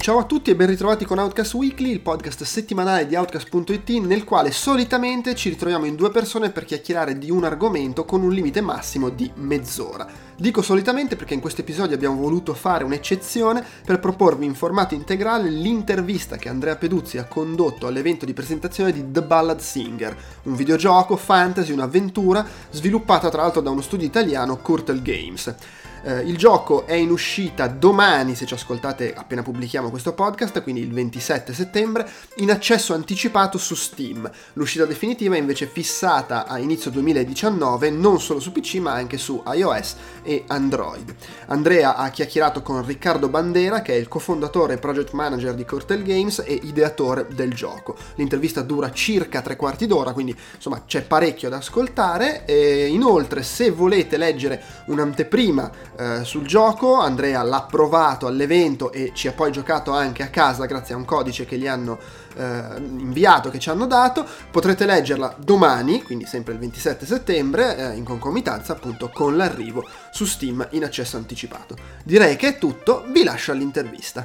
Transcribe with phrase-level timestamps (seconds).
[0.00, 4.24] Ciao a tutti e ben ritrovati con Outcast Weekly, il podcast settimanale di Outcast.it nel
[4.24, 8.62] quale solitamente ci ritroviamo in due persone per chiacchierare di un argomento con un limite
[8.62, 10.08] massimo di mezz'ora.
[10.34, 15.50] Dico solitamente perché in questo episodio abbiamo voluto fare un'eccezione per proporvi in formato integrale
[15.50, 21.14] l'intervista che Andrea Peduzzi ha condotto all'evento di presentazione di The Ballad Singer, un videogioco
[21.18, 25.54] fantasy, un'avventura sviluppata tra l'altro da uno studio italiano Curtel Games.
[26.02, 30.80] Eh, il gioco è in uscita domani, se ci ascoltate appena pubblichiamo questo podcast, quindi
[30.80, 34.30] il 27 settembre, in accesso anticipato su Steam.
[34.54, 39.42] L'uscita definitiva è invece fissata a inizio 2019 non solo su PC ma anche su
[39.46, 41.14] iOS e Android.
[41.48, 46.02] Andrea ha chiacchierato con Riccardo Bandera, che è il cofondatore e project manager di Cortel
[46.02, 47.94] Games e ideatore del gioco.
[48.14, 52.46] L'intervista dura circa tre quarti d'ora, quindi insomma c'è parecchio da ascoltare.
[52.46, 55.70] E inoltre, se volete leggere un'anteprima
[56.00, 56.98] eh, sul gioco.
[56.98, 61.04] Andrea l'ha provato all'evento e ci ha poi giocato anche a casa grazie a un
[61.04, 61.98] codice che gli hanno
[62.36, 64.26] eh, inviato, che ci hanno dato.
[64.50, 70.24] Potrete leggerla domani, quindi sempre il 27 settembre, eh, in concomitanza appunto con l'arrivo su
[70.24, 71.76] Steam in accesso anticipato.
[72.02, 74.22] Direi che è tutto, vi lascio all'intervista.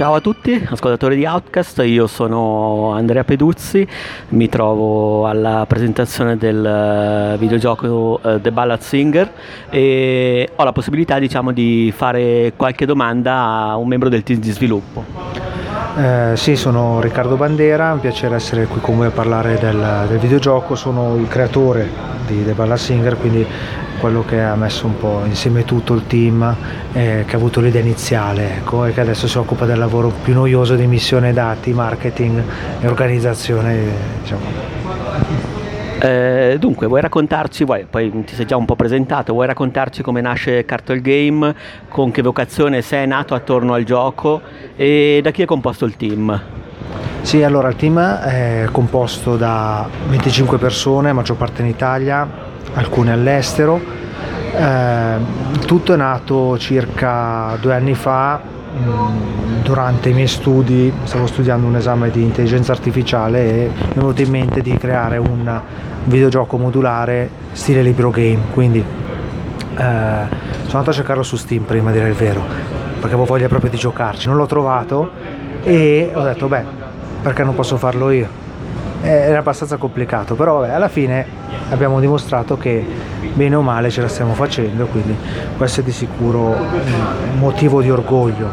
[0.00, 3.86] Ciao a tutti, ascoltatori di Outcast, io sono Andrea Peduzzi,
[4.30, 9.30] mi trovo alla presentazione del eh, videogioco uh, The Ballad Singer
[9.68, 14.50] e ho la possibilità diciamo, di fare qualche domanda a un membro del team di
[14.52, 15.04] sviluppo.
[15.98, 20.06] Eh, sì, sono Riccardo Bandera, è un piacere essere qui con voi a parlare del,
[20.08, 21.86] del videogioco, sono il creatore
[22.26, 23.46] di The Ballad Singer, quindi
[24.00, 26.56] quello che ha messo un po' insieme tutto il team,
[26.92, 30.32] eh, che ha avuto l'idea iniziale ecco, e che adesso si occupa del lavoro più
[30.32, 32.42] noioso di missione dati, marketing
[32.80, 33.76] e organizzazione.
[34.22, 34.40] Diciamo.
[36.00, 40.22] Eh, dunque, vuoi raccontarci, vuoi, poi ti sei già un po' presentato, vuoi raccontarci come
[40.22, 41.54] nasce Cartel Game,
[41.88, 44.40] con che vocazione sei nato attorno al gioco
[44.76, 46.40] e da chi è composto il team?
[47.20, 53.80] Sì, allora il team è composto da 25 persone, maggior parte in Italia, alcune all'estero.
[54.52, 55.14] Eh,
[55.66, 61.76] tutto è nato circa due anni fa mm, durante i miei studi stavo studiando un
[61.76, 65.60] esame di intelligenza artificiale e mi è venuto in mente di creare un
[66.04, 68.84] videogioco modulare stile libro game quindi eh,
[69.76, 72.42] sono andato a cercarlo su Steam prima a dire il vero
[72.94, 75.10] perché avevo voglia proprio di giocarci non l'ho trovato
[75.62, 76.64] e ho detto beh
[77.22, 78.28] perché non posso farlo io
[79.02, 81.24] era abbastanza complicato però vabbè, alla fine
[81.70, 82.84] abbiamo dimostrato che
[83.32, 85.16] bene o male ce la stiamo facendo quindi
[85.56, 88.48] questo è di sicuro un motivo di orgoglio.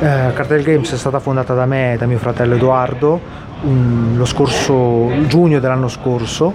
[0.00, 3.20] Eh, Cartel Games è stata fondata da me e da mio fratello Edoardo
[3.62, 6.54] um, lo scorso giugno dell'anno scorso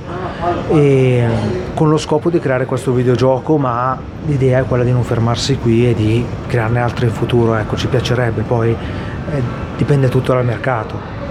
[0.70, 1.28] e
[1.74, 5.88] con lo scopo di creare questo videogioco ma l'idea è quella di non fermarsi qui
[5.90, 9.42] e di crearne altri in futuro ecco ci piacerebbe poi eh,
[9.78, 11.25] dipende tutto dal mercato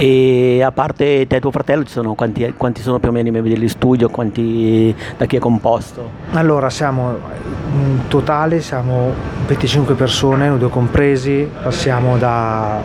[0.00, 3.30] E a parte te e tuo fratello, sono, quanti, quanti, sono più o meno i
[3.32, 4.08] membri dello studio?
[4.08, 6.08] Quanti, da chi è composto?
[6.34, 7.18] Allora, siamo
[7.72, 9.12] in totale siamo
[9.48, 12.80] 25 persone, noi due compresi, passiamo da...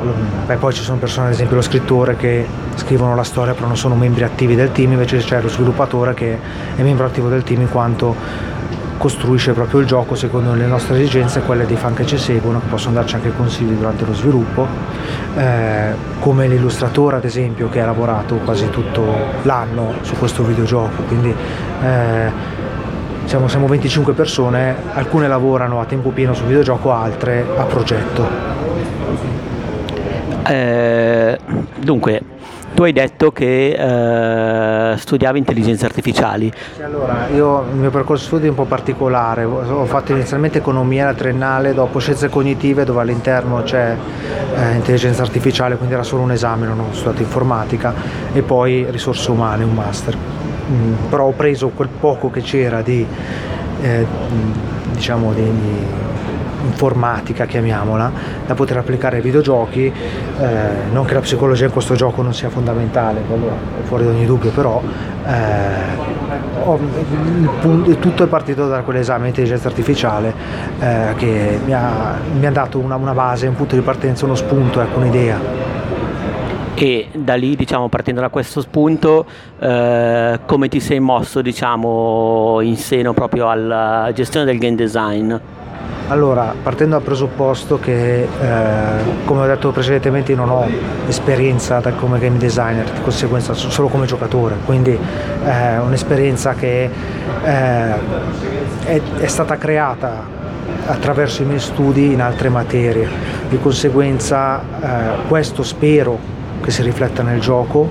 [0.48, 3.78] Beh, poi ci sono persone, ad esempio lo scrittore che scrivono la storia però non
[3.78, 6.40] sono membri attivi del team, invece c'è lo sviluppatore che
[6.76, 8.16] è membro attivo del team in quanto
[8.98, 12.60] costruisce proprio il gioco secondo le nostre esigenze e quelle dei fan che ci seguono,
[12.60, 14.68] che possono darci anche consigli durante lo sviluppo,
[15.36, 19.06] eh, come l'illustratore ad esempio che ha lavorato quasi tutto
[19.44, 21.34] l'anno su questo videogioco, quindi
[21.84, 22.32] eh,
[23.26, 28.28] siamo, siamo 25 persone, alcune lavorano a tempo pieno sul videogioco, altre a progetto.
[30.46, 31.40] Eh,
[31.80, 32.22] dunque,
[32.86, 36.52] hai detto che eh, studiavi intelligenze artificiali.
[36.84, 41.14] Allora, io il mio percorso studi è un po' particolare, ho fatto inizialmente economia la
[41.14, 43.96] triennale, dopo scienze cognitive dove all'interno c'è
[44.56, 47.94] eh, intelligenza artificiale, quindi era solo un esame, non ho studiato informatica,
[48.34, 50.16] e poi risorse umane, un master.
[50.72, 53.06] Mm, però ho preso quel poco che c'era di,
[53.82, 54.06] eh,
[54.94, 55.86] diciamo, di, di
[56.66, 58.12] informatica, chiamiamola,
[58.46, 60.58] da poter applicare ai videogiochi, eh,
[60.92, 64.52] non che la psicologia in questo gioco non sia fondamentale, è fuori da ogni dubbio,
[64.52, 64.82] però
[65.26, 66.12] eh,
[68.00, 70.34] tutto è partito da quell'esame di intelligenza artificiale
[70.80, 74.36] eh, che mi ha, mi ha dato una, una, base, un punto di partenza, uno
[74.36, 75.72] spunto, ecco, un'idea.
[76.76, 79.26] E da lì, diciamo, partendo da questo spunto,
[79.60, 85.34] eh, come ti sei mosso diciamo, in seno proprio alla gestione del game design?
[86.08, 88.28] Allora, partendo dal presupposto che, eh,
[89.24, 90.68] come ho detto precedentemente, non ho
[91.08, 94.98] esperienza come game designer, di conseguenza so- solo come giocatore, quindi
[95.46, 97.94] è un'esperienza che eh,
[98.84, 100.42] è, è stata creata
[100.86, 103.08] attraverso i miei studi in altre materie,
[103.48, 106.20] di conseguenza eh, questo spero
[106.62, 107.90] che si rifletta nel gioco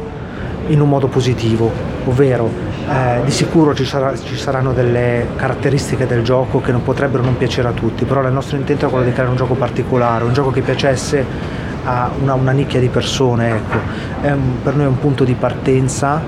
[0.69, 1.70] in un modo positivo,
[2.05, 2.49] ovvero
[2.88, 7.37] eh, di sicuro ci, sarà- ci saranno delle caratteristiche del gioco che non potrebbero non
[7.37, 10.32] piacere a tutti, però il nostro intento è quello di creare un gioco particolare, un
[10.32, 11.25] gioco che piacesse
[11.84, 13.76] a una, una nicchia di persone, ecco.
[14.23, 16.20] Un- per noi è un punto di partenza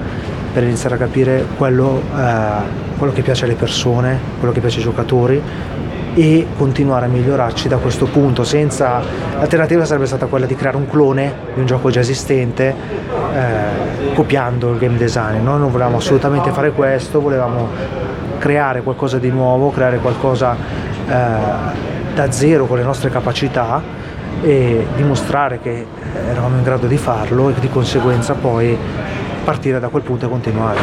[0.53, 4.85] per iniziare a capire quello, eh, quello che piace alle persone, quello che piace ai
[4.85, 5.43] giocatori
[6.15, 9.03] e continuare a migliorarci da questo punto senza
[9.37, 12.69] l'alternativa sarebbe stata quella di creare un clone di un gioco già esistente
[13.35, 13.74] eh,
[14.13, 17.69] copiando il game design noi non volevamo assolutamente fare questo volevamo
[18.39, 20.57] creare qualcosa di nuovo creare qualcosa
[21.07, 21.13] eh,
[22.15, 23.83] da zero con le nostre capacità
[24.43, 25.87] e dimostrare che
[26.29, 28.77] eravamo in grado di farlo e di conseguenza poi
[29.45, 30.81] partire da quel punto e continuare.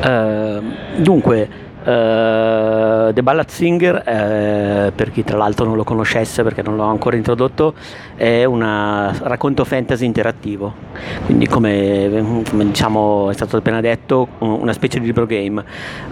[0.00, 0.60] Eh,
[0.96, 1.48] dunque,
[1.86, 6.82] eh, The Ballad Singer, eh, per chi tra l'altro non lo conoscesse perché non l'ho
[6.82, 7.74] ancora introdotto,
[8.16, 8.60] è un
[9.22, 10.74] racconto fantasy interattivo,
[11.24, 15.62] quindi come, come, diciamo è stato appena detto, una specie di libro game.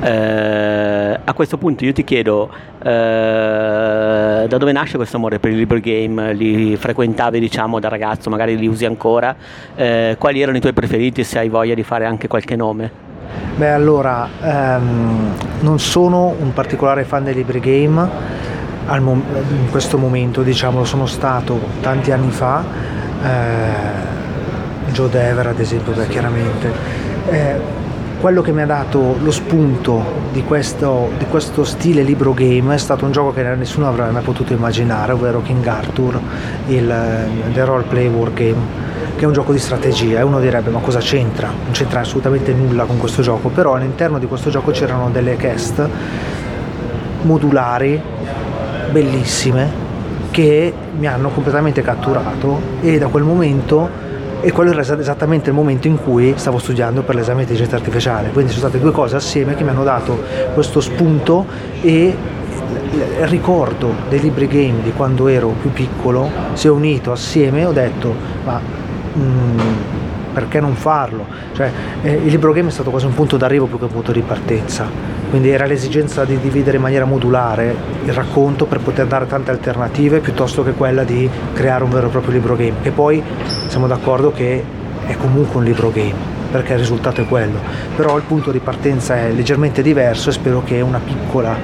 [0.01, 2.51] Eh, a questo punto io ti chiedo
[2.81, 6.33] eh, da dove nasce questo amore per i libro game?
[6.35, 9.35] Li frequentavi diciamo da ragazzo, magari li usi ancora?
[9.75, 13.14] Quali erano i tuoi preferiti se hai voglia di fare anche qualche nome?
[13.57, 18.09] Beh, allora, ehm, non sono un particolare fan dei libri game,
[18.87, 22.65] al mom- in questo momento diciamo lo sono stato tanti anni fa,
[23.23, 26.73] eh, Joe Dever ad esempio, beh, chiaramente.
[27.29, 27.83] Eh,
[28.25, 32.79] quello che mi ha dato lo spunto di questo, di questo stile libro game è
[32.79, 36.19] stato un gioco che nessuno avrebbe mai potuto immaginare, ovvero King Arthur,
[36.69, 38.57] il, The Role Play War Game
[39.15, 41.49] che è un gioco di strategia e uno direbbe ma cosa c'entra?
[41.49, 45.87] Non c'entra assolutamente nulla con questo gioco, però all'interno di questo gioco c'erano delle cast
[47.25, 48.01] modulari
[48.91, 49.71] bellissime
[50.31, 54.04] che mi hanno completamente catturato e da quel momento
[54.45, 58.29] e quello era esattamente il momento in cui stavo studiando per l'esame di intelligenza artificiale,
[58.29, 61.47] quindi sono state due cose assieme che mi hanno dato questo spunto
[61.81, 62.15] e
[62.95, 67.65] il ricordo dei libri game di quando ero più piccolo si è unito assieme e
[67.65, 68.15] ho detto
[68.45, 68.61] ma
[69.15, 69.63] mh,
[70.35, 71.25] perché non farlo?
[71.53, 71.71] Cioè,
[72.03, 74.21] eh, il libro game è stato quasi un punto d'arrivo più che un punto di
[74.21, 74.87] partenza,
[75.31, 77.75] quindi era l'esigenza di dividere in maniera modulare
[78.05, 82.11] il racconto per poter dare tante alternative piuttosto che quella di creare un vero e
[82.11, 83.23] proprio libro game, che poi
[83.75, 84.63] siamo d'accordo che
[85.05, 86.15] è comunque un libro game
[86.53, 87.59] perché il risultato è quello,
[87.97, 91.57] però il punto di partenza è leggermente diverso e spero che piccola,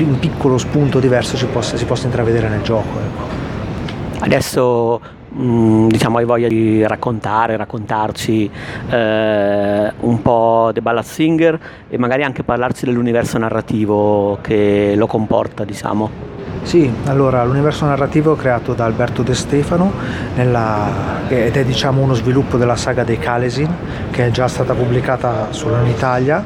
[0.00, 2.98] un piccolo spunto diverso si possa, si possa intravedere nel gioco.
[2.98, 4.24] Ecco.
[4.24, 8.50] Adesso mh, diciamo hai voglia di raccontare, raccontarci
[8.90, 15.62] eh, un po' The Ballad Singer e magari anche parlarci dell'universo narrativo che lo comporta,
[15.62, 16.37] diciamo.
[16.68, 19.90] Sì, allora l'universo narrativo è creato da Alberto De Stefano
[20.34, 23.74] nella, ed è diciamo uno sviluppo della saga dei Kalesin
[24.10, 26.44] che è già stata pubblicata solo in Italia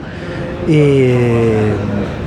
[0.64, 1.72] e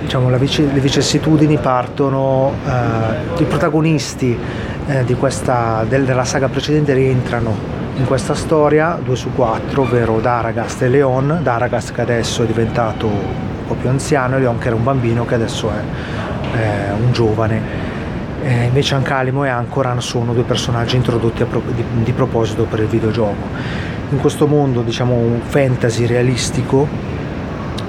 [0.01, 4.37] diciamo, vice, le vicissitudini partono, eh, i protagonisti
[4.87, 7.55] eh, questa, del, della saga precedente rientrano
[7.95, 13.07] in questa storia, due su quattro, ovvero Daragast e Leon, Daragast che adesso è diventato
[13.07, 17.11] un po' più anziano e Leon che era un bambino che adesso è eh, un
[17.11, 17.84] giovane.
[18.45, 22.85] Eh, invece Ancalimo e Ancoran sono due personaggi introdotti pro- di, di, proposito per il
[22.85, 23.47] videogioco.
[24.11, 26.87] In questo mondo, diciamo, fantasy realistico,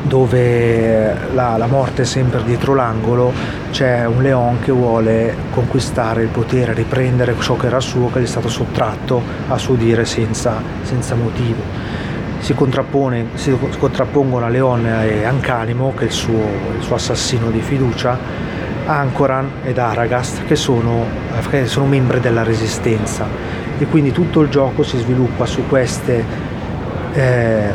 [0.01, 3.35] dove la, la, morte è sempre dietro l'angolo,
[3.71, 8.25] c'è un leone che vuole conquistare il potere, riprendere ciò che era suo, che gli
[8.25, 11.61] è stato sottratto a suo dire senza, senza motivo.
[12.39, 12.55] Si,
[13.35, 16.41] si, contrappongono a Leone e Ancanimo, che è il suo,
[16.79, 18.47] il suo assassino di fiducia,
[18.87, 21.05] Ancoran ed Aragast, che sono,
[21.50, 23.26] che sono membri della Resistenza.
[23.78, 26.25] E quindi tutto il gioco si sviluppa su queste
[27.12, 27.73] eh,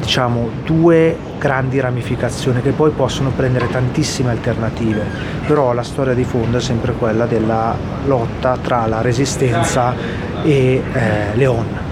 [0.00, 5.04] diciamo, due grandi ramificazioni che poi possono prendere tantissime alternative,
[5.46, 9.94] però la storia di fondo è sempre quella della lotta tra la resistenza
[10.42, 11.82] e eh, Leon.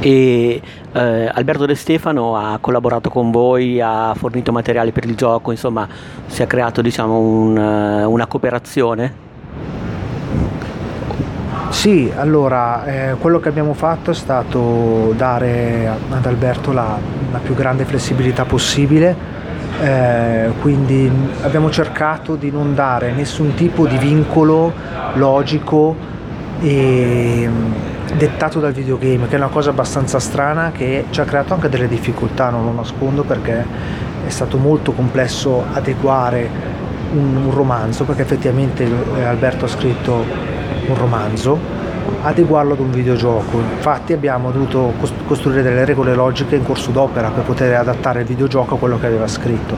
[0.00, 5.50] E eh, Alberto De Stefano ha collaborato con voi, ha fornito materiali per il gioco,
[5.50, 5.86] insomma
[6.26, 9.26] si è creato diciamo, un, una cooperazione?
[11.70, 16.98] Sì, allora eh, quello che abbiamo fatto è stato dare ad Alberto la,
[17.30, 19.36] la più grande flessibilità possibile
[19.80, 21.10] eh, quindi
[21.42, 24.72] abbiamo cercato di non dare nessun tipo di vincolo
[25.14, 25.94] logico
[26.60, 27.48] e
[28.16, 31.88] dettato dal videogame, che è una cosa abbastanza strana che ci ha creato anche delle
[31.88, 33.64] difficoltà, non lo nascondo, perché
[34.26, 36.48] è stato molto complesso adeguare
[37.12, 40.24] un, un romanzo, perché effettivamente eh, Alberto ha scritto
[40.86, 41.58] un romanzo,
[42.22, 43.58] adeguarlo ad un videogioco.
[43.58, 44.94] Infatti abbiamo dovuto
[45.26, 49.06] costruire delle regole logiche in corso d'opera per poter adattare il videogioco a quello che
[49.06, 49.76] aveva scritto.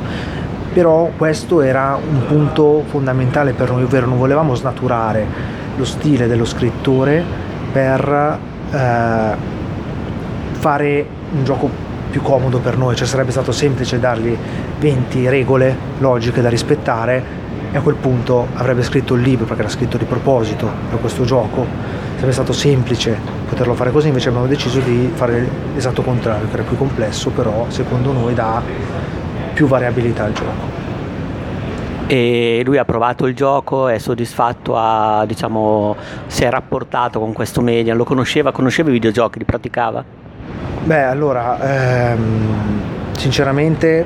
[0.72, 6.44] Però questo era un punto fondamentale per noi, ovvero non volevamo snaturare lo stile dello
[6.44, 7.24] scrittore
[7.72, 8.38] per
[8.70, 9.36] eh,
[10.52, 11.70] fare un gioco
[12.10, 14.36] più comodo per noi, cioè sarebbe stato semplice dargli
[14.78, 17.38] 20 regole logiche da rispettare
[17.72, 21.24] e a quel punto avrebbe scritto il libro perché l'ha scritto di proposito per questo
[21.24, 21.66] gioco.
[22.14, 23.16] Sarebbe stato semplice
[23.48, 27.64] poterlo fare così invece abbiamo deciso di fare l'esatto contrario che era più complesso però
[27.68, 28.60] secondo noi dà
[29.54, 30.79] più variabilità al gioco
[32.10, 35.94] e lui ha provato il gioco, è soddisfatto, ha, diciamo,
[36.26, 40.02] si è rapportato con questo media, lo conosceva, conosceva i videogiochi, li praticava?
[40.82, 42.80] Beh, allora, ehm,
[43.16, 44.04] sinceramente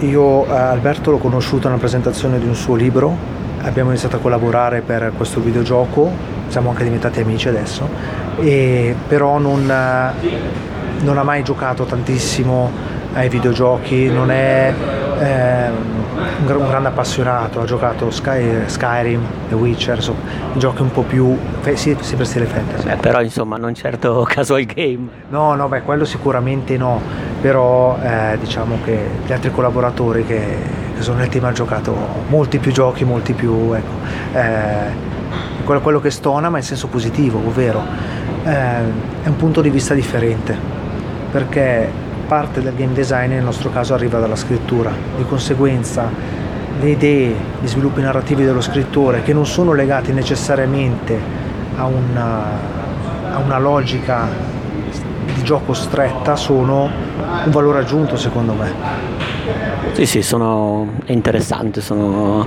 [0.00, 3.16] io eh, Alberto l'ho conosciuto nella presentazione di un suo libro,
[3.62, 6.10] abbiamo iniziato a collaborare per questo videogioco,
[6.48, 7.88] siamo anche diventati amici adesso,
[8.40, 12.70] e però non, eh, non ha mai giocato tantissimo
[13.14, 14.74] ai videogiochi, non è
[15.24, 20.20] un, grande appassionato, ha giocato Sky, Skyrim, The Witcher, insomma,
[20.54, 21.36] giochi un po' più,
[21.74, 22.86] sì, sempre stile fantasy.
[22.86, 25.08] Beh, però insomma non certo casual game.
[25.28, 27.00] No, no, beh, quello sicuramente no,
[27.40, 30.56] però eh, diciamo che gli altri collaboratori che,
[30.96, 31.96] che, sono nel team hanno giocato
[32.28, 33.92] molti più giochi, molti più, ecco,
[34.34, 35.06] eh,
[35.64, 37.82] quello, quello, che stona ma in senso positivo, ovvero
[38.44, 38.50] eh,
[39.22, 40.56] è un punto di vista differente,
[41.30, 46.10] perché parte del game design nel nostro caso arriva dalla scrittura, di conseguenza
[46.78, 51.18] le idee, gli sviluppi narrativi dello scrittore che non sono legati necessariamente
[51.76, 52.44] a una,
[53.32, 54.28] a una logica
[55.34, 56.90] di gioco stretta sono
[57.44, 59.16] un valore aggiunto secondo me.
[59.92, 62.46] Sì, sì, sono interessanti, sono,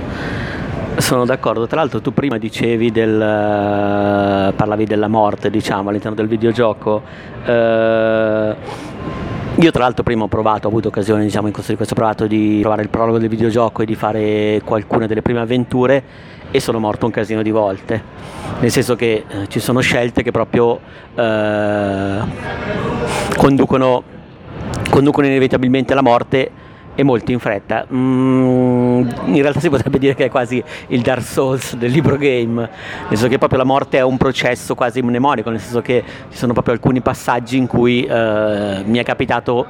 [0.96, 1.66] sono d'accordo.
[1.66, 3.18] Tra l'altro tu prima dicevi del,
[4.56, 7.02] parlavi della morte, diciamo, all'interno del videogioco.
[7.44, 8.54] Eh,
[9.56, 12.26] io tra l'altro prima ho provato, ho avuto occasione diciamo in corso di questo provato
[12.26, 16.02] di provare il prologo del videogioco e di fare qualcuna delle prime avventure
[16.50, 18.02] e sono morto un casino di volte,
[18.60, 20.80] nel senso che eh, ci sono scelte che proprio
[21.14, 22.18] eh,
[23.36, 24.02] conducono,
[24.88, 26.50] conducono inevitabilmente alla morte
[26.94, 27.86] e molto in fretta.
[27.92, 32.60] Mm, in realtà si potrebbe dire che è quasi il Dark Souls del libro game,
[32.60, 32.68] nel
[33.08, 36.52] senso che proprio la morte è un processo quasi mnemonico, nel senso che ci sono
[36.52, 39.66] proprio alcuni passaggi in cui eh, mi è capitato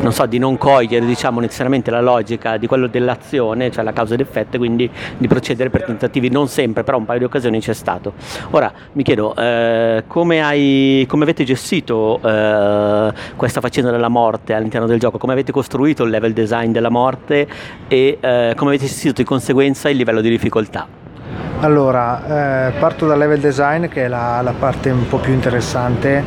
[0.00, 4.14] non so, di non cogliere diciamo, necessariamente la logica di quello dell'azione, cioè la causa
[4.14, 7.72] ed effetto, quindi di procedere per tentativi, non sempre, però un paio di occasioni c'è
[7.72, 8.14] stato.
[8.50, 14.86] Ora mi chiedo, eh, come, hai, come, avete gestito eh, questa faccenda della morte all'interno
[14.86, 15.18] del gioco?
[15.18, 17.46] Come avete costruito il level design della morte
[17.88, 20.86] e eh, come avete gestito di conseguenza il livello di difficoltà?
[21.60, 26.24] Allora, eh, parto dal level design che è la, la, parte un po' più interessante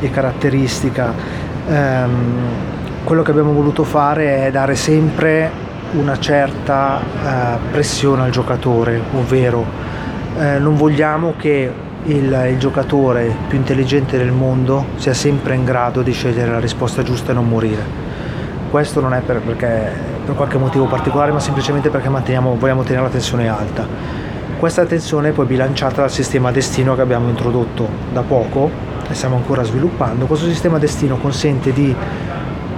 [0.00, 1.14] e caratteristica.
[1.66, 2.74] Um,
[3.06, 5.48] quello che abbiamo voluto fare è dare sempre
[5.92, 9.64] una certa eh, pressione al giocatore, ovvero
[10.36, 11.72] eh, non vogliamo che
[12.02, 17.04] il, il, giocatore più intelligente del mondo sia sempre in grado di scegliere la risposta
[17.04, 17.84] giusta e non morire.
[18.72, 19.92] Questo non è per, perché,
[20.24, 23.86] per qualche motivo particolare, ma semplicemente perché vogliamo tenere la tensione alta.
[24.58, 28.68] Questa tensione è poi bilanciata dal sistema destino che abbiamo introdotto da poco
[29.08, 30.26] e stiamo ancora sviluppando.
[30.26, 31.94] Questo sistema destino consente di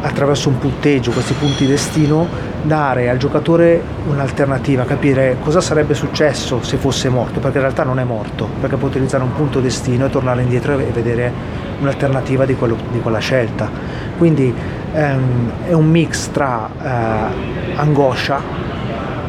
[0.00, 2.26] attraverso un punteggio, questi punti destino,
[2.62, 7.98] dare al giocatore un'alternativa, capire cosa sarebbe successo se fosse morto, perché in realtà non
[7.98, 11.32] è morto, perché può utilizzare un punto destino e tornare indietro e vedere
[11.80, 13.70] un'alternativa di, quello, di quella scelta.
[14.16, 14.52] Quindi
[14.92, 18.40] ehm, è un mix tra eh, angoscia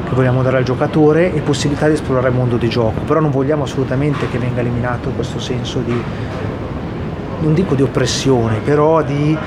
[0.07, 3.29] che vogliamo dare al giocatore e possibilità di esplorare il mondo di gioco, però non
[3.29, 6.03] vogliamo assolutamente che venga eliminato questo senso di,
[7.41, 9.37] non dico di oppressione, però di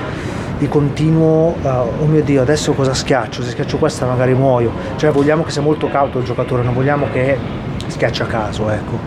[0.63, 1.67] di continuo, uh,
[1.99, 3.43] oh mio Dio, adesso cosa schiaccio?
[3.43, 4.71] Se schiaccio questa magari muoio.
[4.95, 7.37] Cioè vogliamo che sia molto cauto il giocatore, non vogliamo che
[7.87, 8.97] schiaccia a caso, ecco.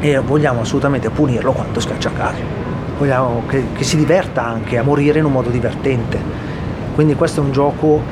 [0.00, 2.40] E vogliamo assolutamente punirlo quando schiaccia a caso.
[2.98, 6.20] Vogliamo che, che si diverta anche a morire in un modo divertente.
[6.96, 8.02] Quindi questo è un gioco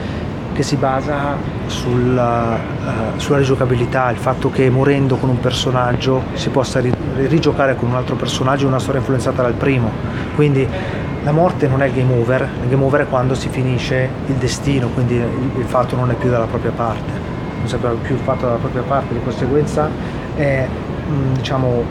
[0.52, 6.50] che si basa sulla, uh, sulla rigiocabilità, il fatto che morendo con un personaggio si
[6.50, 6.94] possa ri-
[7.26, 9.90] rigiocare con un altro personaggio una storia influenzata dal primo.
[10.36, 10.66] Quindi
[11.26, 14.34] la morte non è il game over, il game over è quando si finisce il
[14.36, 17.10] destino, quindi il, fatto non è più dalla propria parte,
[17.58, 19.90] non si è più fatto dalla propria parte, di conseguenza
[20.36, 20.64] è
[21.08, 21.82] mm, diciamo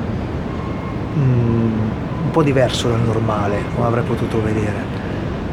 [1.17, 1.79] mm,
[2.23, 5.03] un po' diverso dal normale, come avrei potuto vedere.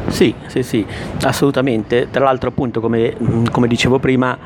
[0.07, 0.85] Sì, sì, sì,
[1.23, 2.07] assolutamente.
[2.09, 4.37] Tra l'altro, appunto, come, mm, come dicevo prima,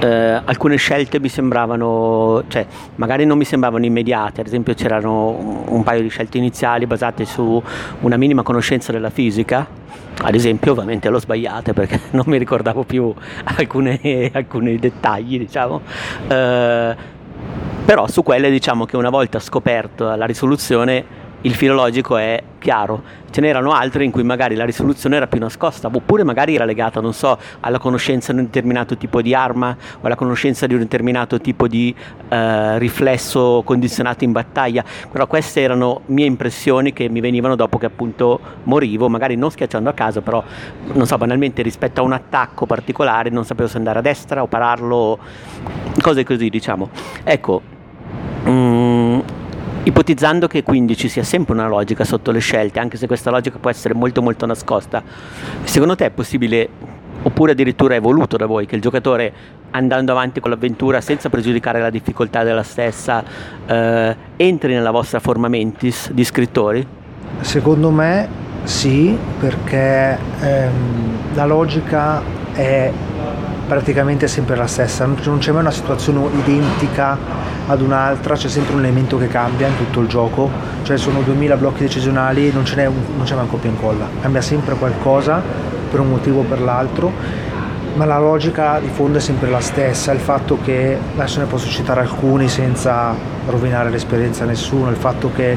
[0.00, 5.82] eh, alcune scelte mi sembravano, cioè magari non mi sembravano immediate, ad esempio c'erano un
[5.82, 7.62] paio di scelte iniziali basate su
[8.00, 9.66] una minima conoscenza della fisica,
[10.22, 13.12] ad esempio ovviamente l'ho sbagliate perché non mi ricordavo più
[13.44, 15.80] alcune, alcuni dettagli, diciamo.
[16.28, 17.18] Eh,
[17.84, 21.04] però su quelle diciamo che una volta scoperto la risoluzione
[21.42, 23.18] il filologico è chiaro.
[23.30, 27.00] Ce n'erano altre in cui magari la risoluzione era più nascosta, oppure magari era legata,
[27.00, 30.80] non so, alla conoscenza di un determinato tipo di arma o alla conoscenza di un
[30.80, 31.94] determinato tipo di
[32.28, 34.84] eh, riflesso condizionato in battaglia.
[35.10, 39.88] Però queste erano mie impressioni che mi venivano dopo che appunto morivo, magari non schiacciando
[39.88, 40.42] a caso, però
[40.92, 44.46] non so, banalmente rispetto a un attacco particolare non sapevo se andare a destra o
[44.46, 45.18] pararlo,
[46.00, 46.90] cose così, diciamo.
[47.22, 47.78] Ecco.
[48.48, 48.89] Mm,
[49.82, 53.58] Ipotizzando che quindi ci sia sempre una logica sotto le scelte, anche se questa logica
[53.58, 55.02] può essere molto molto nascosta,
[55.62, 56.68] secondo te è possibile,
[57.22, 59.32] oppure addirittura è voluto da voi, che il giocatore
[59.70, 63.24] andando avanti con l'avventura senza pregiudicare la difficoltà della stessa,
[63.64, 66.86] eh, entri nella vostra forma mentis di scrittori?
[67.40, 68.28] Secondo me
[68.64, 72.22] sì, perché ehm, la logica
[72.52, 72.92] è
[73.70, 77.16] praticamente sempre la stessa, non c'è mai una situazione identica
[77.68, 80.50] ad un'altra, c'è sempre un elemento che cambia in tutto il gioco,
[80.82, 83.72] cioè sono 2000 blocchi decisionali non, ce n'è un, non c'è mai un copia e
[83.72, 85.40] incolla, cambia sempre qualcosa
[85.88, 87.12] per un motivo o per l'altro,
[87.94, 91.68] ma la logica di fondo è sempre la stessa, il fatto che, adesso ne posso
[91.68, 93.14] citare alcuni senza
[93.46, 95.56] rovinare l'esperienza a nessuno, il fatto che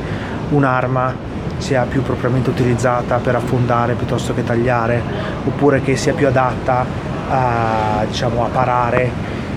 [0.49, 5.01] un'arma sia più propriamente utilizzata per affondare piuttosto che tagliare,
[5.45, 9.09] oppure che sia più adatta a, diciamo, a parare,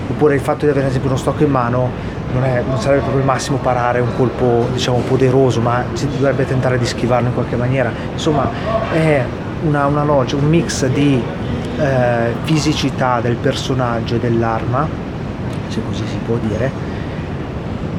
[0.09, 3.01] oppure il fatto di avere ad esempio uno stock in mano non, è, non, sarebbe
[3.01, 7.33] proprio il massimo parare un colpo diciamo poderoso, ma si dovrebbe tentare di schivarlo in
[7.33, 7.91] qualche maniera.
[8.11, 8.49] Insomma,
[8.91, 9.23] è
[9.63, 11.21] una, una logica, un mix di
[11.79, 14.87] eh, fisicità del personaggio e dell'arma,
[15.67, 16.71] se così si può dire,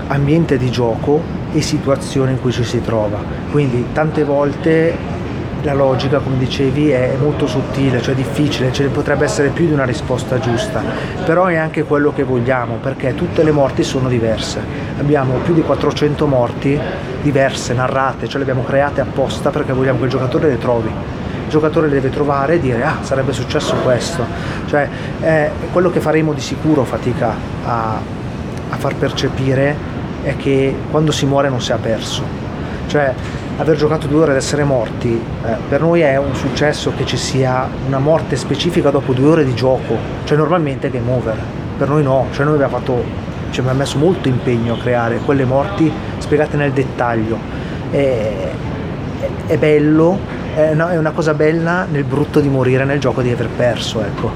[0.09, 3.18] ambiente di gioco e situazione in cui ci si trova.
[3.50, 5.16] Quindi tante volte
[5.68, 9.72] la logica, come dicevi, è molto sottile, cioè difficile, ce ne potrebbe essere più di
[9.72, 10.83] una risposta giusta,
[11.24, 14.61] però è anche quello che vogliamo, perché tutte le morti sono diverse.
[14.98, 16.78] Abbiamo più di 400 morti
[17.20, 20.88] diverse, narrate, cioè le abbiamo create apposta perché vogliamo che il giocatore le trovi.
[20.88, 24.24] Il giocatore le deve trovare e dire ah sarebbe successo questo,
[24.66, 24.88] cioè
[25.20, 28.00] è quello che faremo di sicuro fatica a,
[28.68, 32.22] a far percepire è che quando si muore non si è perso,
[32.87, 33.14] cioè
[33.59, 37.16] aver giocato due ore ed essere morti, eh, per noi è un successo che ci
[37.16, 41.37] sia una morte specifica dopo due ore di gioco, cioè normalmente è game over,
[41.77, 43.05] per noi no, cioè noi abbiamo fatto,
[43.51, 47.37] ci abbiamo messo molto impegno a creare quelle morti spiegate nel dettaglio,
[47.90, 48.49] è,
[49.47, 50.18] è bello,
[50.55, 54.01] è una, è una cosa bella nel brutto di morire nel gioco di aver perso,
[54.03, 54.31] ecco.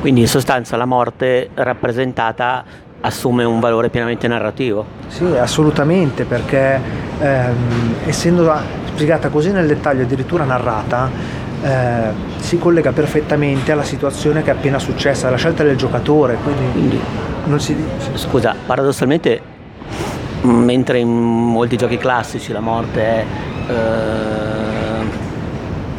[0.00, 2.64] Quindi in sostanza la morte rappresentata
[3.02, 4.84] assume un valore pienamente narrativo.
[5.08, 6.80] Sì, assolutamente, perché
[7.18, 8.52] ehm, essendo
[8.86, 11.10] spiegata così nel dettaglio, addirittura narrata,
[11.62, 16.36] eh, si collega perfettamente alla situazione che è appena successa, alla scelta del giocatore.
[16.42, 17.00] Quindi, quindi
[17.44, 17.76] non si...
[18.14, 19.40] Scusa, paradossalmente,
[20.42, 23.24] mentre in molti giochi classici la morte è
[23.68, 23.74] eh,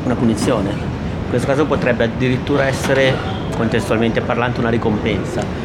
[0.05, 3.13] una punizione, in questo caso potrebbe addirittura essere,
[3.55, 5.62] contestualmente parlante, una ricompensa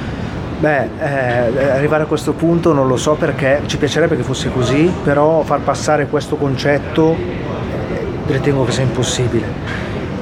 [0.58, 4.92] Beh, eh, arrivare a questo punto non lo so perché ci piacerebbe che fosse così,
[5.04, 9.46] però far passare questo concetto eh, ritengo che sia impossibile.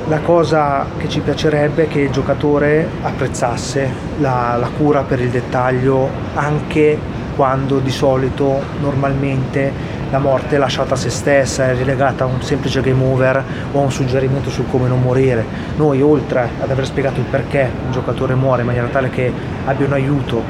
[0.08, 5.30] La cosa che ci piacerebbe è che il giocatore apprezzasse la, la cura per il
[5.30, 6.98] dettaglio anche
[7.34, 9.72] quando di solito normalmente
[10.10, 13.42] la morte è lasciata a se stessa, è relegata a un semplice game over
[13.72, 15.44] o a un suggerimento su come non morire.
[15.76, 19.32] Noi oltre ad aver spiegato il perché un giocatore muore in maniera tale che
[19.64, 20.42] abbia un aiuto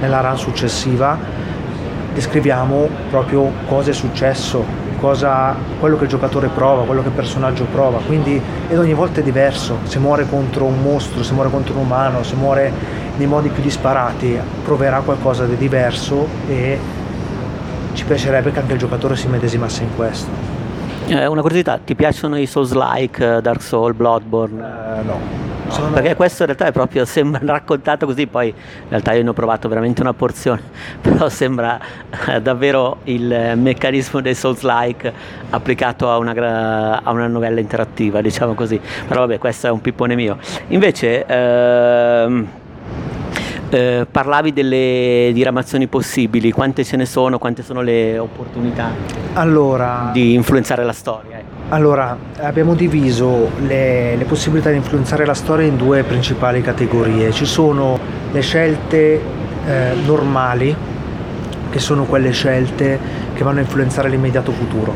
[0.00, 1.18] nella run successiva,
[2.12, 4.64] descriviamo proprio cosa è successo,
[4.98, 9.20] cosa, quello che il giocatore prova, quello che il personaggio prova, quindi ed ogni volta
[9.20, 12.72] è diverso, se muore contro un mostro, se muore contro un umano, se muore
[13.16, 16.78] nei modi più disparati, proverà qualcosa di diverso e
[18.00, 20.30] ci piacerebbe che anche il giocatore si medesimasse in questo.
[21.06, 24.58] Eh, una curiosità, ti piacciono i Souls-like, Dark Souls, Bloodborne?
[24.58, 25.20] Eh, no.
[25.68, 29.28] Sono- Perché questo in realtà è proprio, sembra raccontato così, poi in realtà io ne
[29.28, 30.62] ho provato veramente una porzione,
[30.98, 31.78] però sembra
[32.28, 35.12] eh, davvero il eh, meccanismo dei Souls-like
[35.50, 38.80] applicato a una, a una novella interattiva, diciamo così.
[39.06, 40.38] Però vabbè, questo è un pippone mio.
[40.68, 41.26] Invece...
[41.26, 42.48] ehm,
[43.70, 48.90] eh, parlavi delle diramazioni possibili, quante ce ne sono, quante sono le opportunità
[49.34, 51.38] Allora, di influenzare la storia.
[51.38, 51.58] ecco.
[51.70, 57.30] Allora, abbiamo diviso le, le possibilità di influenzare la storia in due principali categorie.
[57.30, 57.96] Ci sono
[58.32, 59.20] le scelte
[59.66, 60.74] eh, normali,
[61.70, 62.98] che sono quelle scelte
[63.34, 64.92] che vanno a influenzare l'immediato futuro.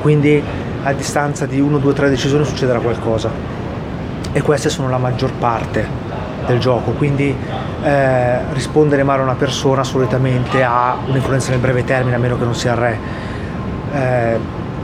[0.00, 0.42] Quindi
[0.82, 3.30] a distanza di 1, 2, 3 decisioni succederà qualcosa.
[4.32, 5.86] E queste sono la maggior parte
[6.46, 6.90] del gioco.
[6.90, 7.34] Quindi
[7.86, 12.44] eh, rispondere male a una persona solitamente ha un'influenza nel breve termine, a meno che
[12.44, 12.98] non sia il re.
[13.92, 14.38] Eh,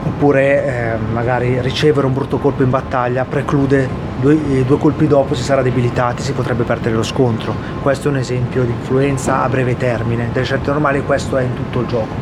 [0.04, 3.88] oppure eh, magari ricevere un brutto colpo in battaglia preclude
[4.20, 7.54] due, eh, due colpi dopo si sarà debilitati, si potrebbe perdere lo scontro.
[7.82, 11.54] Questo è un esempio di influenza a breve termine, delle scelte normali questo è in
[11.54, 12.14] tutto il gioco.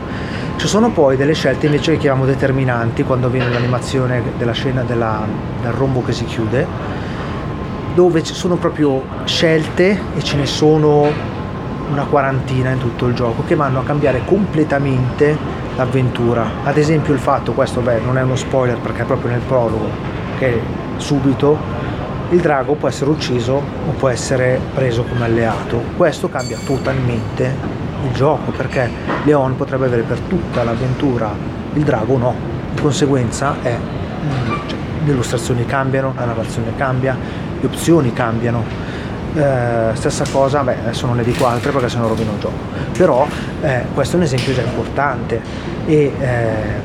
[0.57, 5.27] Ci sono poi delle scelte invece che chiamiamo determinanti quando avviene l'animazione della scena della-
[5.63, 6.67] del rombo che si chiude,
[8.01, 11.07] dove ci sono proprio scelte e ce ne sono
[11.91, 15.37] una quarantina in tutto il gioco che vanno a cambiare completamente
[15.77, 16.47] l'avventura.
[16.65, 19.91] Ad esempio il fatto, questo beh, non è uno spoiler perché è proprio nel prologo,
[20.39, 20.59] che
[20.97, 21.59] subito
[22.31, 25.83] il drago può essere ucciso o può essere preso come alleato.
[25.95, 27.55] Questo cambia totalmente
[28.03, 28.89] il gioco perché
[29.25, 31.31] Leon potrebbe avere per tutta l'avventura
[31.75, 32.35] il drago no.
[32.73, 38.89] Di conseguenza è, mm, cioè, le illustrazioni cambiano, la narrazione cambia, le opzioni cambiano.
[39.33, 42.57] Eh, stessa cosa, beh, adesso non ne dico altre perché sennò rovino il gioco.
[42.97, 43.27] Però
[43.63, 45.41] eh, questo è un esempio già importante
[45.87, 46.81] e eh,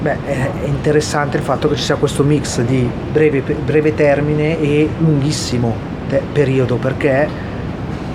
[0.00, 4.88] beh, è interessante il fatto che ci sia questo mix di breve, breve termine e
[4.98, 5.74] lunghissimo
[6.08, 7.26] te- periodo perché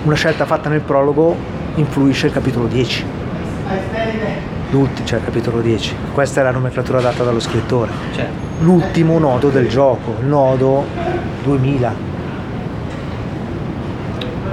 [0.04, 1.34] una scelta fatta nel prologo
[1.74, 3.04] influisce il capitolo 10
[4.70, 7.90] L'ulti- cioè il capitolo 10 questa è la nomenclatura data dallo scrittore.
[8.60, 10.84] L'ultimo nodo del gioco il nodo
[11.42, 11.94] 2000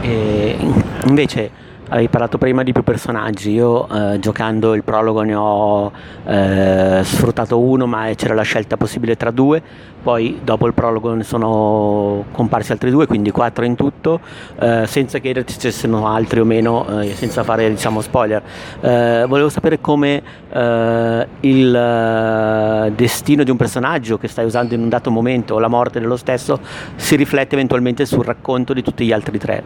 [0.02, 0.58] E
[1.06, 1.50] invece
[1.90, 5.92] avevi parlato prima di più personaggi, io eh, giocando il prologo ne ho
[6.26, 9.62] eh, sfruttato uno ma c'era la scelta possibile tra due,
[10.06, 14.20] poi dopo il prologo ne sono comparsi altri due, quindi quattro in tutto,
[14.60, 18.40] eh, senza chiederti se ci sono altri o meno, eh, senza fare diciamo spoiler.
[18.82, 24.82] Eh, volevo sapere come eh, il eh, destino di un personaggio che stai usando in
[24.82, 26.60] un dato momento o la morte dello stesso
[26.98, 29.64] si riflette eventualmente sul racconto di tutti gli altri tre.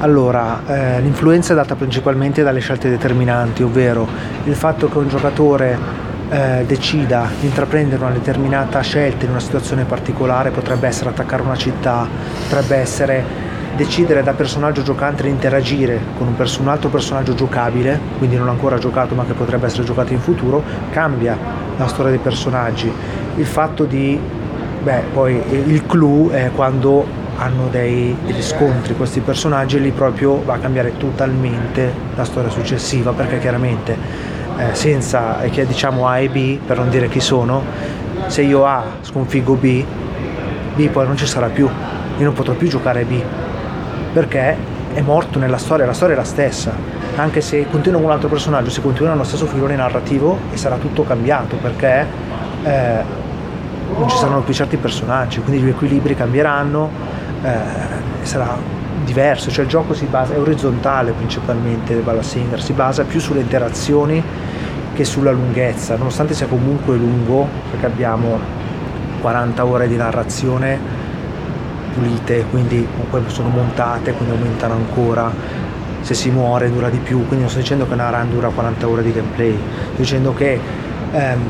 [0.00, 4.08] Allora, eh, l'influenza è data principalmente dalle scelte determinanti, ovvero
[4.42, 9.84] il fatto che un giocatore eh, decida di intraprendere una determinata scelta in una situazione
[9.84, 12.06] particolare, potrebbe essere attaccare una città,
[12.48, 17.98] potrebbe essere decidere da personaggio giocante di interagire con un, perso- un altro personaggio giocabile,
[18.18, 21.36] quindi non ancora giocato ma che potrebbe essere giocato in futuro, cambia
[21.76, 22.92] la storia dei personaggi.
[23.36, 24.18] Il fatto di,
[24.82, 30.42] beh, poi il clou è quando hanno dei, degli scontri questi personaggi e lì proprio
[30.42, 36.28] va a cambiare totalmente la storia successiva perché chiaramente eh, senza che diciamo A e
[36.28, 37.62] B per non dire chi sono
[38.26, 39.84] se io A sconfiggo B
[40.74, 41.66] B poi non ci sarà più.
[41.66, 43.20] Io non potrò più giocare B
[44.12, 44.56] perché
[44.92, 46.72] è morto nella storia la storia è la stessa.
[47.16, 50.76] Anche se continua con un altro personaggio si continua nello stesso filone narrativo e sarà
[50.76, 52.06] tutto cambiato perché
[52.62, 53.02] eh,
[53.96, 56.90] non ci saranno più certi personaggi quindi gli equilibri cambieranno
[57.42, 57.50] eh,
[58.22, 58.56] sarà
[59.04, 63.40] diverso, cioè il gioco si basa, è orizzontale principalmente Balla Singer, si basa più sulle
[63.40, 64.22] interazioni
[64.98, 68.36] che sulla lunghezza, nonostante sia comunque lungo, perché abbiamo
[69.20, 70.76] 40 ore di narrazione
[71.94, 75.30] pulite, quindi poi sono montate, quindi aumentano ancora,
[76.00, 78.88] se si muore dura di più, quindi non sto dicendo che una run dura 40
[78.88, 80.58] ore di gameplay, sto dicendo che
[81.12, 81.40] ehm,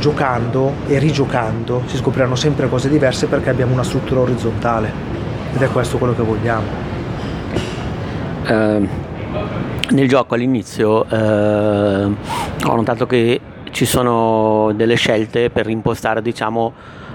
[0.00, 4.90] giocando e rigiocando si scopriranno sempre cose diverse perché abbiamo una struttura orizzontale
[5.54, 6.66] ed è questo quello che vogliamo.
[8.46, 8.88] Eh,
[9.90, 16.72] nel gioco all'inizio eh, ho notato che ci sono delle scelte per impostare diciamo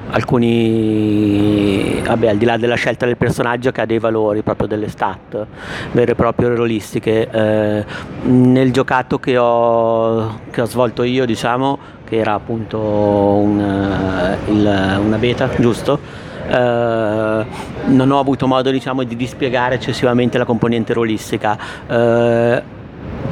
[0.10, 4.88] alcuni vabbè al di là della scelta del personaggio che ha dei valori proprio delle
[4.88, 5.46] stat
[5.92, 7.86] vere e proprie rolistiche eh,
[8.24, 15.00] nel giocato che ho, che ho svolto io diciamo che era appunto un, eh, il-
[15.04, 16.00] una beta giusto?
[16.48, 17.46] Eh,
[17.88, 21.58] non ho avuto modo diciamo di dispiegare eccessivamente la componente rolistica.
[21.86, 22.64] Eh,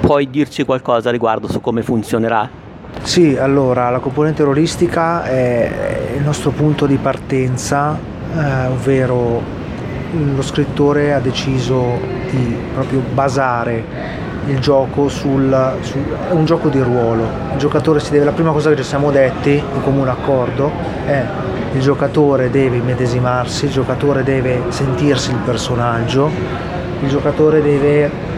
[0.05, 2.47] puoi dirci qualcosa riguardo su come funzionerà
[3.01, 7.97] Sì, allora la componente rolistica è il nostro punto di partenza
[8.37, 9.41] eh, ovvero
[10.35, 13.83] lo scrittore ha deciso di proprio basare
[14.45, 17.27] il gioco sul, è un gioco di ruolo.
[17.53, 20.71] Il giocatore si deve, la prima cosa che ci siamo detti in comune accordo
[21.07, 21.25] è
[21.73, 26.29] il giocatore deve immedesimarsi, il giocatore deve sentirsi il personaggio,
[27.01, 28.34] il giocatore deve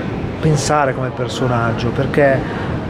[0.48, 2.40] pensare come personaggio perché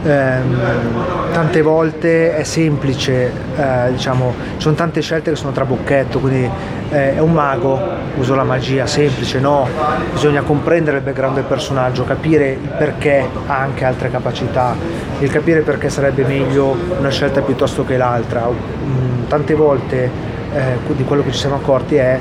[0.04, 6.48] ehm, tante volte è semplice, eh, diciamo, ci sono tante scelte che sono trabocchetto, quindi
[6.90, 7.80] eh, è un mago,
[8.14, 9.66] uso la magia, semplice, no,
[10.12, 14.76] bisogna comprendere il background del personaggio, capire il perché ha anche altre capacità,
[15.18, 18.46] il capire perché sarebbe meglio una scelta piuttosto che l'altra.
[18.48, 20.10] Mm, tante volte
[20.54, 22.18] eh, di quello che ci siamo accorti è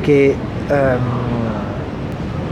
[0.00, 0.34] che
[0.68, 1.39] ehm,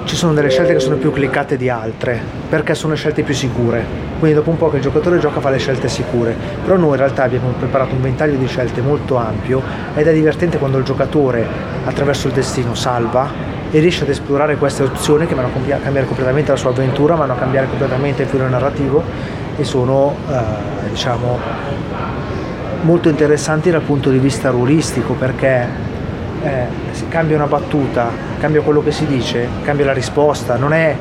[0.09, 2.18] ci sono delle scelte che sono più cliccate di altre,
[2.49, 3.85] perché sono scelte più sicure.
[4.18, 6.97] Quindi dopo un po' che il giocatore gioca fa le scelte sicure, però noi in
[6.97, 9.61] realtà abbiamo preparato un ventaglio di scelte molto ampio
[9.94, 11.47] ed è divertente quando il giocatore
[11.85, 13.29] attraverso il destino salva
[13.71, 17.35] e riesce ad esplorare queste opzioni che vanno a cambiare completamente la sua avventura, vanno
[17.35, 19.05] a cambiare completamente il filo narrativo
[19.59, 21.38] e sono eh, diciamo
[22.81, 25.88] molto interessanti dal punto di vista ruolistico perché
[26.42, 26.66] eh,
[27.09, 30.96] cambia una battuta, cambia quello che si dice, cambia la risposta, non è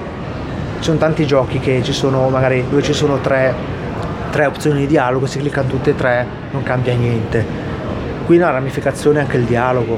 [0.78, 3.54] ci sono tanti giochi che ci sono magari dove ci sono tre,
[4.30, 7.44] tre opzioni di dialogo, si cliccano tutte e tre, non cambia niente.
[8.26, 9.98] Qui una ramificazione è anche il dialogo,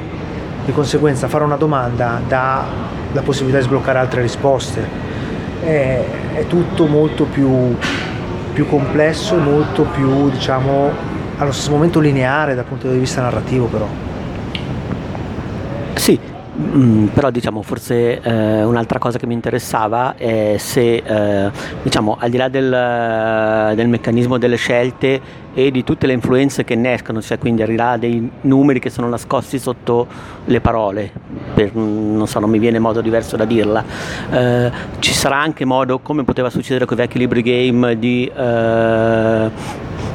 [0.65, 2.63] di conseguenza fare una domanda dà
[3.11, 5.07] la possibilità di sbloccare altre risposte.
[5.61, 7.75] È, è tutto molto più,
[8.53, 10.91] più complesso molto più, diciamo,
[11.37, 14.08] allo stesso momento lineare dal punto di vista narrativo però.
[16.59, 22.29] Mm, però diciamo forse eh, un'altra cosa che mi interessava è se eh, diciamo al
[22.29, 25.21] di là del, del, meccanismo delle scelte
[25.53, 28.79] e di tutte le influenze che ne escono, cioè quindi al di là dei numeri
[28.79, 30.05] che sono nascosti sotto
[30.45, 31.09] le parole,
[31.53, 33.83] per, non so, non mi viene modo diverso da dirla,
[34.29, 39.49] eh, ci sarà anche modo, come poteva succedere con i vecchi libri game, di eh,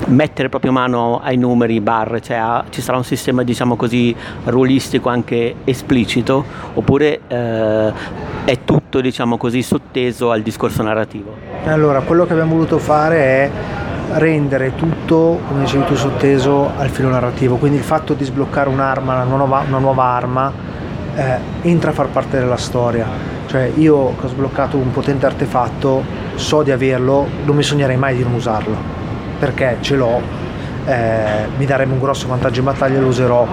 [0.07, 5.09] mettere proprio mano ai numeri, barre, cioè a, ci sarà un sistema diciamo così ruolistico
[5.09, 7.93] anche esplicito oppure eh,
[8.45, 11.35] è tutto diciamo così sotteso al discorso narrativo?
[11.65, 13.51] Allora, quello che abbiamo voluto fare è
[14.19, 19.15] rendere tutto, come dicevi tu, sotteso al filo narrativo, quindi il fatto di sbloccare un'arma,
[19.15, 20.53] una nuova, una nuova arma,
[21.15, 23.33] eh, entra a far parte della storia.
[23.47, 26.03] Cioè io che ho sbloccato un potente artefatto,
[26.35, 29.04] so di averlo, non mi sognerei mai di non usarlo
[29.45, 30.23] perché ce l'ho,
[30.87, 33.47] eh, mi darebbe un grosso vantaggio in battaglia e lo userò.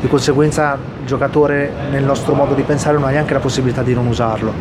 [0.00, 3.94] Di conseguenza il giocatore nel nostro modo di pensare non ha neanche la possibilità di
[3.94, 4.52] non usarlo.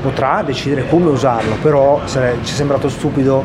[0.00, 3.44] Potrà decidere come usarlo, però ci è sembrato stupido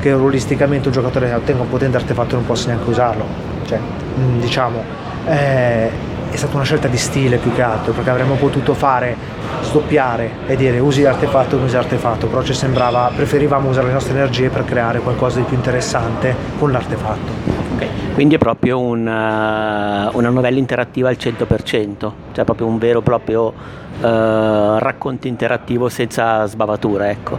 [0.00, 3.24] che ruolisticamente un giocatore ottenga un potente artefatto e non possa neanche usarlo.
[3.64, 4.82] Cioè, mm, diciamo,
[5.28, 5.90] eh,
[6.32, 9.14] è stata una scelta di stile più che altro, perché avremmo potuto fare
[9.60, 14.48] stoppiare e dire usi l'artefatto usi l'artefatto, però ci sembrava, preferivamo usare le nostre energie
[14.48, 17.32] per creare qualcosa di più interessante con l'artefatto.
[17.74, 17.88] Okay.
[18.14, 23.02] Quindi è proprio un, uh, una novella interattiva al 100%, cioè proprio un vero e
[23.02, 23.52] proprio uh,
[24.00, 27.38] racconto interattivo senza sbavature, ecco.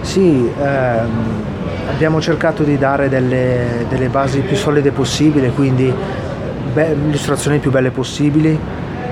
[0.00, 1.44] Sì, ehm,
[1.90, 5.92] abbiamo cercato di dare delle, delle basi più solide possibili, quindi
[6.76, 8.58] be- illustrazioni più belle possibili,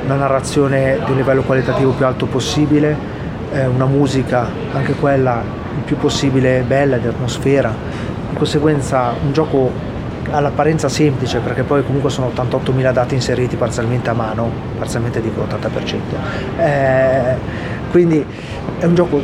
[0.05, 2.95] una narrazione di un livello qualitativo più alto possibile,
[3.53, 5.43] eh, una musica anche quella
[5.77, 7.73] il più possibile bella, di atmosfera.
[8.29, 9.93] Di conseguenza un gioco
[10.31, 16.61] all'apparenza semplice perché poi comunque sono 88.000 dati inseriti parzialmente a mano, parzialmente dico l'80%.
[16.61, 17.37] Eh,
[17.91, 18.25] quindi
[18.79, 19.23] è un gioco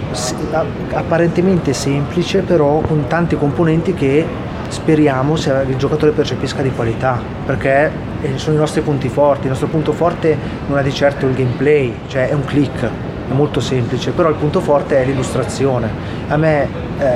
[0.92, 4.24] apparentemente semplice però con tanti componenti che
[4.68, 9.43] speriamo il giocatore percepisca di qualità perché sono i nostri punti forti.
[9.43, 13.33] Il nostro punto forte non è di certo il gameplay, cioè è un click, è
[13.33, 15.89] molto semplice, però il punto forte è l'illustrazione.
[16.29, 17.15] A me eh,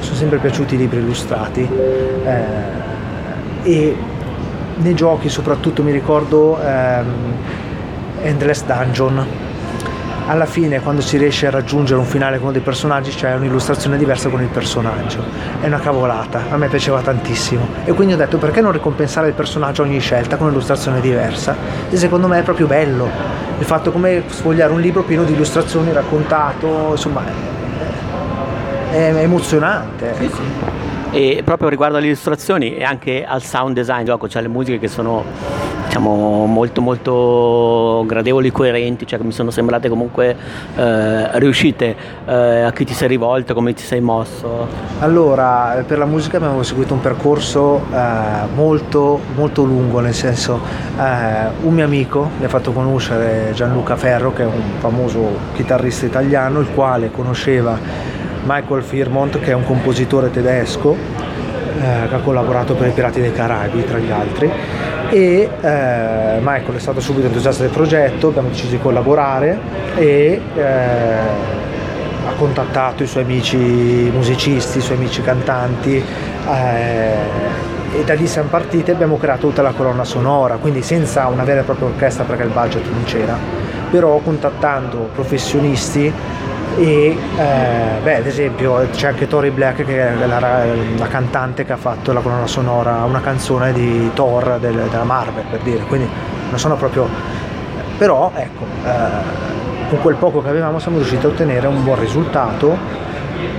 [0.00, 1.68] sono sempre piaciuti i libri illustrati
[2.24, 2.44] eh,
[3.62, 3.96] e
[4.76, 7.06] nei giochi soprattutto mi ricordo ehm,
[8.22, 9.26] Endless Dungeon
[10.26, 13.96] alla fine quando si riesce a raggiungere un finale con uno dei personaggi c'è un'illustrazione
[13.96, 15.22] diversa con il personaggio.
[15.60, 17.66] È una cavolata a me piaceva tantissimo.
[17.84, 21.56] E quindi ho detto perché non ricompensare il personaggio ogni scelta con un'illustrazione diversa?
[21.88, 23.08] E secondo me è proprio bello.
[23.58, 27.22] Il fatto come sfogliare un libro pieno di illustrazioni raccontato insomma
[28.90, 30.75] è, è emozionante sì, sì.
[31.16, 34.78] E proprio riguardo alle illustrazioni e anche al sound design del gioco, cioè le musiche
[34.78, 35.24] che sono
[35.86, 40.36] diciamo molto molto gradevoli, coerenti, cioè che mi sono sembrate comunque
[40.76, 41.96] eh, riuscite.
[42.26, 44.68] Eh, a chi ti sei rivolto, come ti sei mosso?
[44.98, 50.60] Allora, per la musica abbiamo seguito un percorso eh, molto, molto lungo, nel senso
[50.98, 56.04] eh, un mio amico mi ha fatto conoscere Gianluca Ferro, che è un famoso chitarrista
[56.04, 58.14] italiano, il quale conosceva
[58.46, 63.32] Michael Firmont, che è un compositore tedesco, eh, che ha collaborato per i Pirati dei
[63.32, 64.50] Caraibi, tra gli altri.
[65.10, 69.58] E eh, Michael è stato subito entusiasta del progetto, abbiamo deciso di collaborare
[69.96, 70.62] e eh,
[72.26, 77.54] ha contattato i suoi amici musicisti, i suoi amici cantanti eh,
[77.98, 81.44] e da lì siamo partiti e abbiamo creato tutta la colonna sonora, quindi senza una
[81.44, 83.38] vera e propria orchestra perché il budget non c'era,
[83.90, 86.12] però contattando professionisti
[86.76, 91.72] e eh, beh, ad esempio c'è anche Tori Black che è la, la, cantante che
[91.72, 96.08] ha fatto la colonna sonora una canzone di Thor del, della Marvel per dire quindi
[96.50, 97.08] non sono proprio
[97.96, 102.76] però ecco eh, con quel poco che avevamo siamo riusciti a ottenere un buon risultato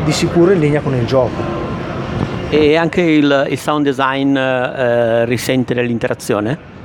[0.03, 1.65] di sicuro in linea con il gioco
[2.49, 6.76] e anche il, il sound design eh, risente dell'interazione?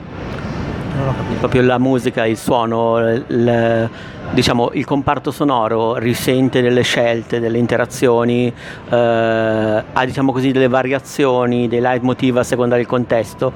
[0.96, 3.90] Non ho capito proprio la musica, il suono, il,
[4.31, 8.52] diciamo, il comparto sonoro risente delle scelte, delle interazioni,
[8.90, 13.52] eh, ha diciamo così delle variazioni, dei leitmotiv a seconda del contesto.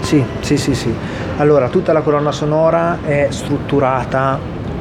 [0.00, 0.94] Sì, sì, sì, sì.
[1.38, 4.38] Allora, tutta la colonna sonora è strutturata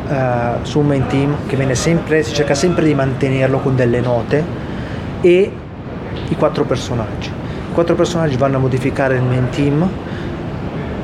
[0.07, 4.01] eh, su un main team che viene sempre, si cerca sempre di mantenerlo con delle
[4.01, 4.43] note
[5.21, 5.51] e
[6.27, 7.29] i quattro personaggi.
[7.29, 9.89] I quattro personaggi vanno a modificare il main team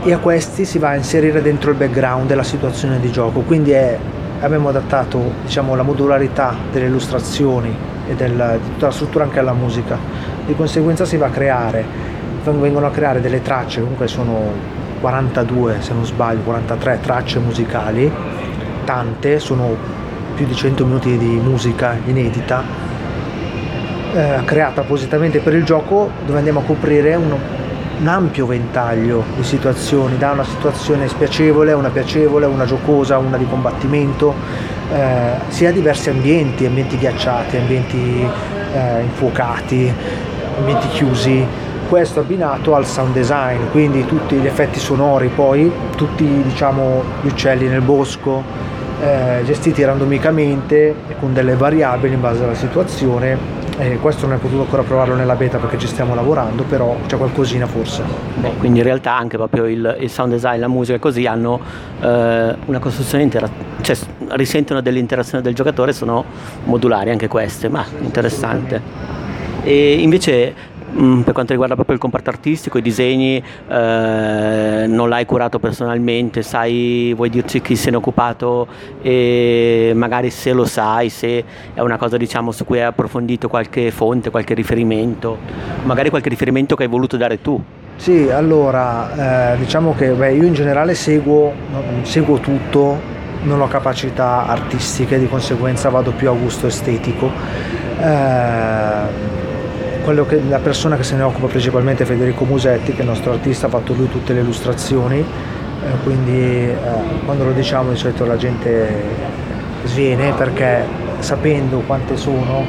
[0.08, 3.42] e a questi si va a inserire dentro il background della situazione di gioco.
[3.42, 3.98] Quindi è,
[4.40, 7.76] abbiamo adattato diciamo, la modularità delle illustrazioni
[8.08, 9.98] e del, di tutta la struttura anche alla musica.
[10.46, 11.84] Di conseguenza si va a creare,
[12.42, 14.54] vengono a creare delle tracce, comunque sono
[15.02, 18.10] 42 se non sbaglio, 43 tracce musicali,
[18.86, 19.76] tante, sono
[20.36, 22.64] più di 100 minuti di musica inedita,
[24.14, 27.57] eh, creata appositamente per il gioco dove andiamo a coprire uno,
[28.00, 33.38] un ampio ventaglio di situazioni, da una situazione spiacevole a una piacevole, una giocosa, una
[33.38, 34.34] di combattimento,
[34.94, 38.28] eh, sia diversi ambienti, ambienti ghiacciati, ambienti
[38.74, 39.92] eh, infuocati,
[40.58, 41.46] ambienti chiusi.
[41.90, 47.68] Questo abbinato al sound design, quindi tutti gli effetti sonori, poi tutti diciamo, gli uccelli
[47.68, 48.44] nel bosco,
[49.02, 54.62] eh, gestiti randomicamente con delle variabili in base alla situazione eh, questo non è potuto
[54.62, 58.04] ancora provarlo nella beta perché ci stiamo lavorando, però c'è qualcosina forse.
[58.36, 61.60] Beh, quindi in realtà anche proprio il, il sound design, la musica e così hanno
[62.02, 63.50] eh, una costruzione intera,
[63.82, 63.96] cioè
[64.30, 66.24] risentono dell'interazione del giocatore, sono
[66.64, 68.82] modulari anche queste, ma interessante.
[69.64, 70.54] E invece
[70.98, 77.14] per quanto riguarda proprio il comparto artistico, i disegni, eh, non l'hai curato personalmente, sai,
[77.16, 78.68] vuoi dirci chi se ne è occupato
[79.02, 83.92] e magari se lo sai, se è una cosa diciamo, su cui hai approfondito qualche
[83.92, 85.38] fonte, qualche riferimento,
[85.84, 87.62] magari qualche riferimento che hai voluto dare tu.
[87.98, 91.54] Sì, allora eh, diciamo che beh, io in generale seguo,
[92.04, 93.00] seguo tutto,
[93.44, 97.30] non ho capacità artistiche, di conseguenza vado più a gusto estetico.
[98.00, 99.46] Eh,
[100.26, 103.34] che, la persona che se ne occupa principalmente è Federico Musetti, che è il nostro
[103.34, 106.76] artista, ha fatto lui tutte le illustrazioni, eh, quindi eh,
[107.26, 109.04] quando lo diciamo di solito la gente
[109.84, 110.86] sviene perché
[111.20, 112.66] sapendo quante sono,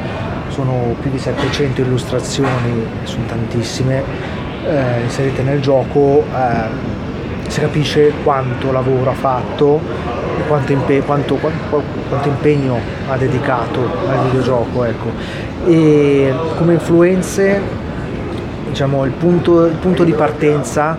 [0.49, 4.03] sono più di 700 illustrazioni, sono tantissime,
[4.67, 9.81] eh, inserite nel gioco, eh, si capisce quanto lavoro ha fatto
[10.39, 14.83] e quanto, impe- quanto, quanto, quanto impegno ha dedicato al videogioco.
[14.85, 17.61] Ecco e come influenze
[18.69, 20.97] diciamo il punto, il punto di partenza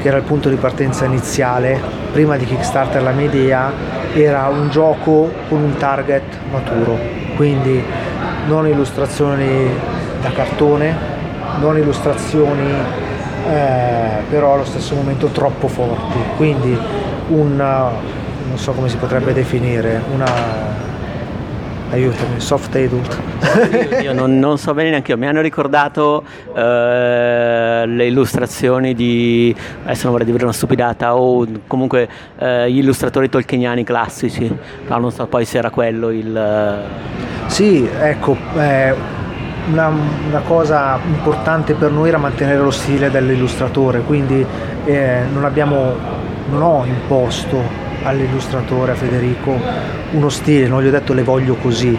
[0.00, 1.80] che era il punto di partenza iniziale
[2.12, 3.72] prima di Kickstarter la mia idea
[4.14, 6.98] era un gioco con un target maturo.
[7.36, 7.82] Quindi
[8.46, 9.68] non illustrazioni
[10.20, 11.16] da cartone
[11.60, 12.70] non illustrazioni
[13.50, 16.18] eh, però allo stesso momento troppo forti.
[16.36, 16.76] Quindi
[17.28, 20.26] un non so come si potrebbe definire una
[21.90, 23.18] aiutami, soft adult.
[24.02, 26.22] io non, non, so bene neanche io, mi hanno ricordato
[26.54, 33.28] eh, le illustrazioni di, adesso non vorrei dire una stupidata, o comunque eh, gli illustratori
[33.28, 34.48] tolkieniani classici,
[34.88, 36.84] no, non so poi se era quello il...
[37.46, 38.94] Sì, ecco, eh,
[39.70, 44.44] una, una, cosa importante per noi era mantenere lo stile dell'illustratore, quindi
[44.84, 45.94] eh, non abbiamo,
[46.50, 49.60] non ho imposto all'illustratore, a Federico,
[50.12, 51.96] uno stile, non gli ho detto le voglio così,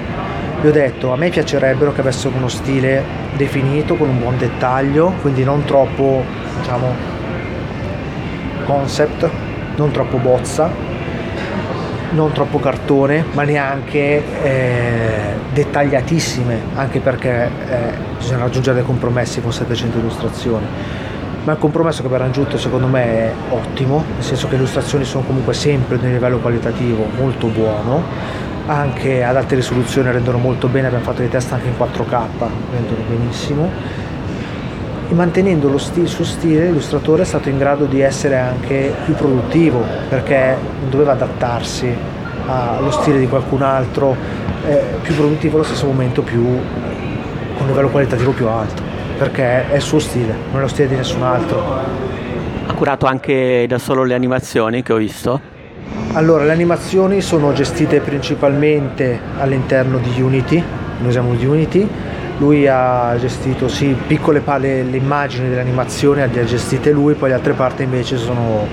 [0.62, 3.04] gli ho detto a me piacerebbero che avessero uno stile
[3.36, 6.24] definito con un buon dettaglio, quindi non troppo
[6.60, 6.96] diciamo
[8.66, 9.30] concept,
[9.76, 10.70] non troppo bozza,
[12.12, 15.10] non troppo cartone, ma neanche eh,
[15.54, 20.66] dettagliatissime, anche perché eh, bisogna raggiungere dei compromessi con 700 illustrazioni.
[21.50, 25.04] Ma il compromesso che abbiamo raggiunto secondo me è ottimo, nel senso che le illustrazioni
[25.04, 28.04] sono comunque sempre di un livello qualitativo molto buono,
[28.68, 32.22] anche ad alte risoluzioni rendono molto bene, abbiamo fatto dei test anche in 4K,
[32.72, 33.68] rendono benissimo.
[35.10, 38.94] E mantenendo lo sti- il suo stile l'illustratore è stato in grado di essere anche
[39.06, 41.92] più produttivo perché non doveva adattarsi
[42.46, 44.16] allo stile di qualcun altro,
[44.68, 48.89] eh, più produttivo allo stesso momento più con un livello qualitativo più alto
[49.20, 51.62] perché è il suo stile, non è lo stile di nessun altro.
[52.66, 55.58] Ha curato anche da solo le animazioni che ho visto?
[56.14, 60.64] Allora, le animazioni sono gestite principalmente all'interno di Unity,
[61.00, 61.88] noi usiamo Unity,
[62.38, 67.30] lui ha gestito sì, piccole pale, le immagini delle animazioni le ha gestite lui, poi
[67.30, 68.68] le altre parti invece sono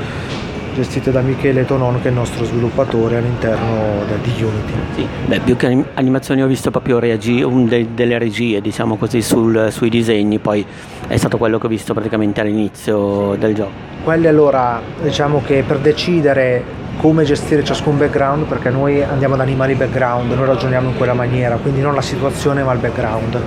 [0.76, 4.72] gestite da Michele Tonon che è il nostro sviluppatore all'interno di Unity.
[4.94, 9.68] Sì, beh, più che animazioni ho visto proprio reagi- de- delle regie, diciamo così, sul-
[9.70, 10.64] sui disegni, poi
[11.08, 13.70] è stato quello che ho visto praticamente all'inizio del gioco.
[14.04, 16.62] Quelli allora, diciamo che per decidere
[16.98, 21.14] come gestire ciascun background, perché noi andiamo ad animare i background, noi ragioniamo in quella
[21.14, 23.40] maniera, quindi non la situazione ma il background,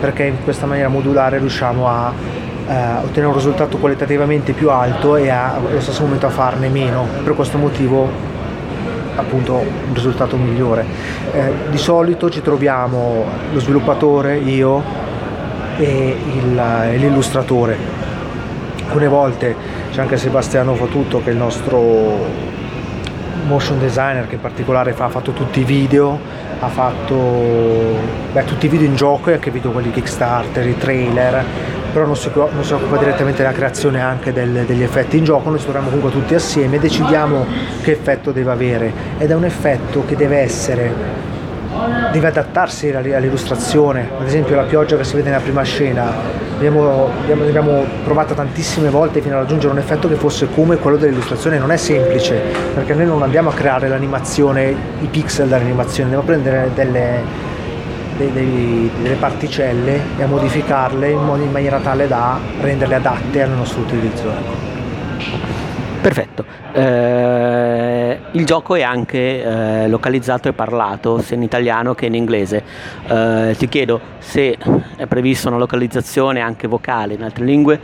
[0.00, 2.12] perché in questa maniera modulare riusciamo a
[2.68, 7.06] eh, ottenere un risultato qualitativamente più alto e allo stesso momento a farne meno.
[7.24, 8.08] Per questo motivo
[9.16, 10.84] appunto un risultato migliore.
[11.32, 14.82] Eh, di solito ci troviamo lo sviluppatore, io
[15.76, 17.76] e il- e l'illustratore.
[18.84, 19.54] Alcune volte
[19.92, 22.48] c'è anche Sebastiano Fotutto che è il nostro
[23.46, 26.18] motion designer che in particolare fa, ha fatto tutti i video,
[26.60, 27.14] ha fatto
[28.32, 31.44] beh, tutti i video in gioco e anche video quelli Kickstarter, i trailer,
[31.92, 35.50] però non si, non si occupa direttamente della creazione anche del- degli effetti in gioco,
[35.50, 37.46] noi ci comunque tutti assieme e decidiamo
[37.82, 38.92] che effetto deve avere.
[39.18, 41.28] Ed è un effetto che deve essere
[42.12, 46.12] deve adattarsi all- all'illustrazione, ad esempio la pioggia che si vede nella prima scena,
[46.56, 50.96] abbiamo, abbiamo, abbiamo provato tantissime volte fino a raggiungere un effetto che fosse come quello
[50.96, 52.40] dell'illustrazione, non è semplice,
[52.74, 57.22] perché noi non andiamo a creare l'animazione, i pixel dell'animazione, andiamo a prendere delle,
[58.20, 63.80] dei- dei- delle particelle e a modificarle in, maniera tale da renderle adatte al nostro
[63.80, 64.28] utilizzo.
[66.00, 66.44] Perfetto.
[66.72, 72.62] Eh, il gioco è anche eh, localizzato e parlato sia in italiano che in inglese.
[73.06, 74.56] Eh, ti chiedo se
[74.96, 77.78] è prevista una localizzazione anche vocale in altre lingue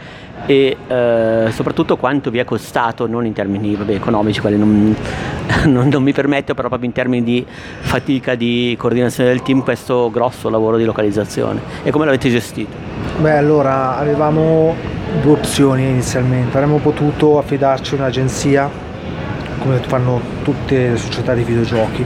[0.47, 4.97] e eh, soprattutto quanto vi è costato, non in termini vabbè, economici, quelli non,
[5.67, 10.11] non- non mi permetto, però proprio in termini di fatica di coordinazione del team, questo
[10.11, 12.75] grosso lavoro di localizzazione e come l'avete gestito?
[13.19, 14.75] Beh, allora avevamo
[15.21, 16.57] due opzioni inizialmente.
[16.57, 18.71] Avremmo potuto affidarci a un'agenzia,
[19.59, 22.05] come fanno tutte le società di videogiochi,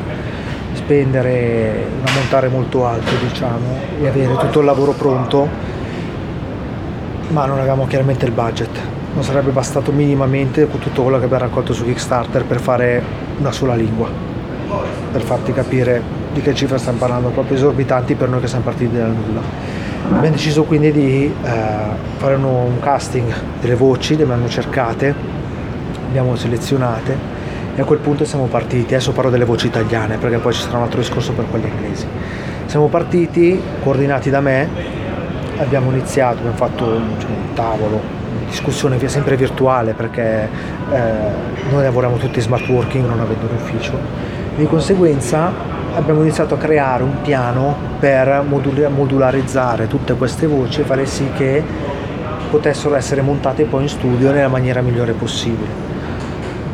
[0.72, 5.48] spendere un ammontare molto alto, diciamo, e avere tutto il lavoro pronto,
[7.28, 8.70] ma non avevamo chiaramente il budget.
[9.12, 13.02] Non sarebbe bastato minimamente con tutto quello che abbiamo raccolto su Kickstarter per fare
[13.38, 14.08] una sola lingua,
[15.10, 16.00] per farti capire
[16.32, 19.69] di che cifre stiamo parlando, proprio esorbitanti per noi che siamo partiti dal nulla.
[20.12, 21.58] Abbiamo deciso quindi di eh,
[22.16, 25.14] fare un casting delle voci, le abbiamo cercate,
[26.08, 27.16] abbiamo selezionate
[27.76, 28.92] e a quel punto siamo partiti.
[28.92, 32.06] Adesso parlo delle voci italiane perché poi ci sarà un altro discorso per quelle inglesi.
[32.66, 34.68] Siamo partiti, coordinati da me,
[35.58, 40.48] abbiamo iniziato, abbiamo fatto diciamo, un tavolo, una discussione sempre virtuale perché
[40.90, 40.98] eh,
[41.70, 43.92] noi lavoriamo tutti in smart working non avendo un ufficio.
[44.56, 50.84] Di conseguenza abbiamo iniziato a creare un piano per modul- modularizzare tutte queste voci e
[50.84, 51.62] fare sì che
[52.50, 55.88] potessero essere montate poi in studio nella maniera migliore possibile.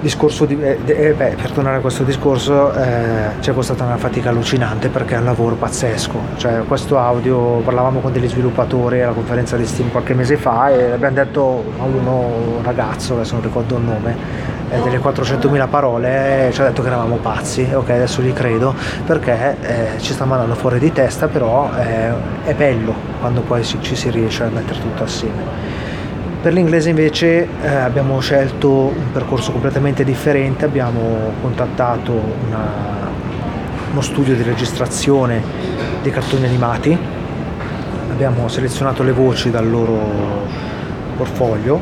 [0.00, 0.14] Di,
[0.60, 5.16] eh, eh, beh, per tornare a questo discorso eh, c'è stata una fatica allucinante perché
[5.16, 9.90] è un lavoro pazzesco, cioè questo audio parlavamo con degli sviluppatori alla conferenza di Steam
[9.90, 12.12] qualche mese fa e abbiamo detto a uno
[12.58, 14.16] un ragazzo, adesso non ricordo il nome,
[14.70, 18.74] eh, delle 400.000 parole, eh, ci ha detto che eravamo pazzi, ok adesso gli credo
[19.04, 22.12] perché eh, ci sta mandando fuori di testa però eh,
[22.44, 25.74] è bello quando poi si- ci si riesce a mettere tutto assieme.
[26.42, 32.12] Per l'inglese invece eh, abbiamo scelto un percorso completamente differente, abbiamo contattato
[32.46, 32.94] una-
[33.90, 35.42] uno studio di registrazione
[36.02, 36.96] dei cartoni animati,
[38.10, 40.44] abbiamo selezionato le voci dal loro
[41.16, 41.80] portfolio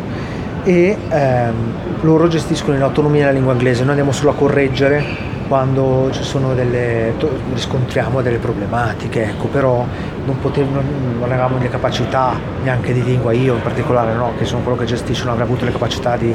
[0.64, 1.54] e ehm,
[2.00, 6.54] loro gestiscono in autonomia la lingua inglese, noi andiamo solo a correggere quando ci sono
[6.54, 7.12] delle,
[7.52, 9.84] riscontriamo delle problematiche, ecco, però
[10.24, 14.62] non, potevo, non, avevamo le capacità neanche di lingua, io in particolare no, che sono
[14.62, 16.34] quello che gestisce, non avrei avuto le capacità di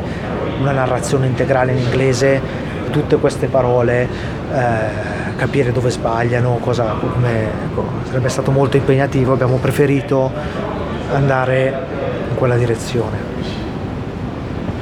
[0.60, 2.40] una narrazione integrale in inglese,
[2.92, 4.08] tutte queste parole,
[4.54, 10.32] eh, capire dove sbagliano, cosa, come, ecco, sarebbe stato molto impegnativo, abbiamo preferito
[11.12, 11.74] andare
[12.30, 13.29] in quella direzione.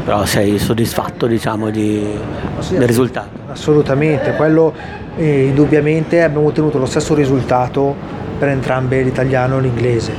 [0.08, 2.18] Però sei soddisfatto diciamo, di,
[2.60, 3.28] sì, del risultato?
[3.51, 4.74] Assolutamente, quello
[5.18, 7.93] eh, indubbiamente abbiamo ottenuto lo stesso risultato
[8.39, 10.14] per entrambe l'italiano e l'inglese.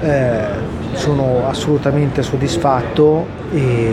[0.00, 0.44] Eh,
[0.92, 3.92] sono assolutamente soddisfatto e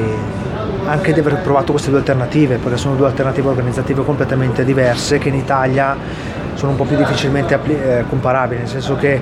[0.85, 5.29] anche di aver provato queste due alternative, perché sono due alternative organizzative completamente diverse che
[5.29, 5.97] in Italia
[6.53, 9.19] sono un po' più difficilmente eh, comparabili, nel senso che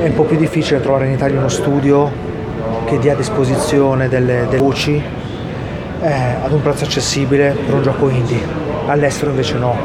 [0.00, 2.28] è un po' più difficile trovare in Italia uno studio
[2.84, 5.02] che dia a disposizione delle, delle voci
[6.00, 6.12] eh,
[6.42, 8.40] ad un prezzo accessibile per un gioco indie,
[8.86, 9.76] all'estero invece no.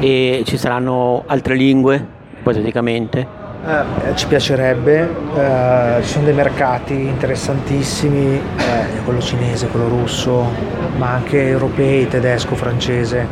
[0.00, 2.04] E ci saranno altre lingue,
[2.38, 3.42] ipoteticamente?
[3.66, 10.44] Eh, ci piacerebbe, eh, ci sono dei mercati interessantissimi, eh, quello cinese, quello russo,
[10.96, 13.26] ma anche europei, tedesco, francese.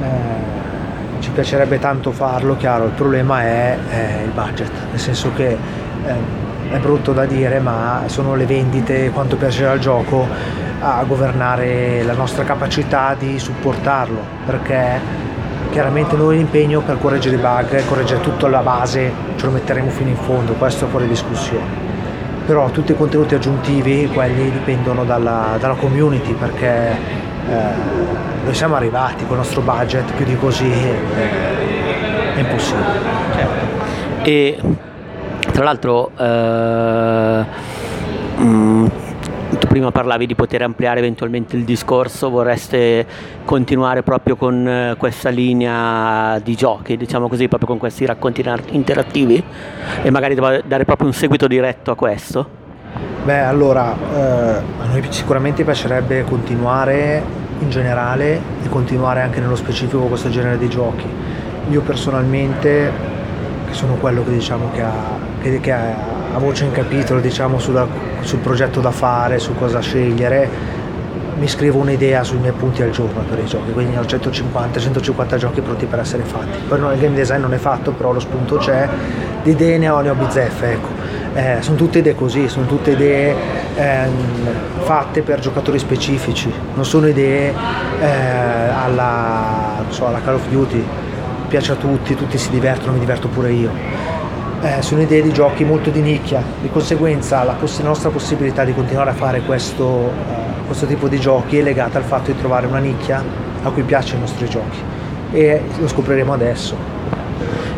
[0.00, 5.56] Eh, ci piacerebbe tanto farlo, chiaro, il problema è, è il budget, nel senso che
[6.06, 10.26] ehm, è brutto da dire, ma sono le vendite, quanto piacerà il gioco
[10.80, 15.00] a governare la nostra capacità di supportarlo, perché
[15.70, 20.10] chiaramente noi l'impegno per correggere i bug, correggere tutto alla base, ce lo metteremo fino
[20.10, 21.88] in fondo, questo è fuori discussione.
[22.46, 26.96] Però tutti i contenuti aggiuntivi, quelli dipendono dalla, dalla community, perché
[27.48, 27.54] eh,
[28.44, 33.18] noi siamo arrivati con il nostro budget, più di così eh, è impossibile.
[33.34, 33.68] Certo.
[34.22, 34.58] E
[35.50, 37.44] tra l'altro, eh,
[38.36, 38.86] mh, mm,
[39.58, 43.06] tu prima parlavi di poter ampliare eventualmente il discorso, vorreste
[43.44, 49.42] continuare proprio con eh, questa linea di giochi, diciamo così, proprio con questi racconti interattivi
[50.02, 52.58] e magari dare proprio un seguito diretto a questo?
[53.24, 57.22] Beh, allora, eh, a noi sicuramente piacerebbe continuare
[57.58, 61.04] in generale e continuare anche nello specifico questo genere di giochi.
[61.70, 62.90] Io personalmente,
[63.66, 67.86] che sono quello che diciamo che ha che, che ha voce in capitolo diciamo, sulla,
[68.20, 70.78] sul progetto da fare, su cosa scegliere,
[71.36, 75.60] mi scrivo un'idea sui miei punti al giorno per i giochi, quindi ho 150-150 giochi
[75.62, 76.58] pronti per essere fatti.
[76.68, 78.86] Poi no, il game design non è fatto, però lo spunto c'è,
[79.42, 80.88] di idee ne ho, ne ho bizzeffe, ecco.
[81.32, 83.34] Eh, sono tutte idee così, sono tutte idee
[83.76, 84.12] ehm,
[84.80, 87.54] fatte per giocatori specifici, non sono idee
[88.00, 90.84] eh, alla, so, alla Call of Duty,
[91.48, 94.09] piace a tutti, tutti si divertono, mi diverto pure io
[94.62, 98.74] eh, sono idee di giochi molto di nicchia, di conseguenza la, poss- nostra possibilità di
[98.74, 102.66] continuare a fare questo, eh, questo, tipo di giochi è legata al fatto di trovare
[102.66, 103.22] una nicchia
[103.62, 104.78] a cui piacciono i nostri giochi
[105.32, 106.76] e lo scopriremo adesso.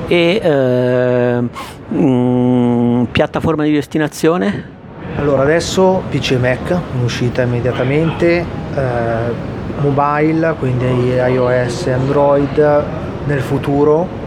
[0.08, 4.80] E eh, mh, piattaforma di destinazione?
[5.16, 12.84] Allora adesso PC e Mac in uscita immediatamente, eh, mobile, quindi iOS e Android
[13.26, 14.20] nel futuro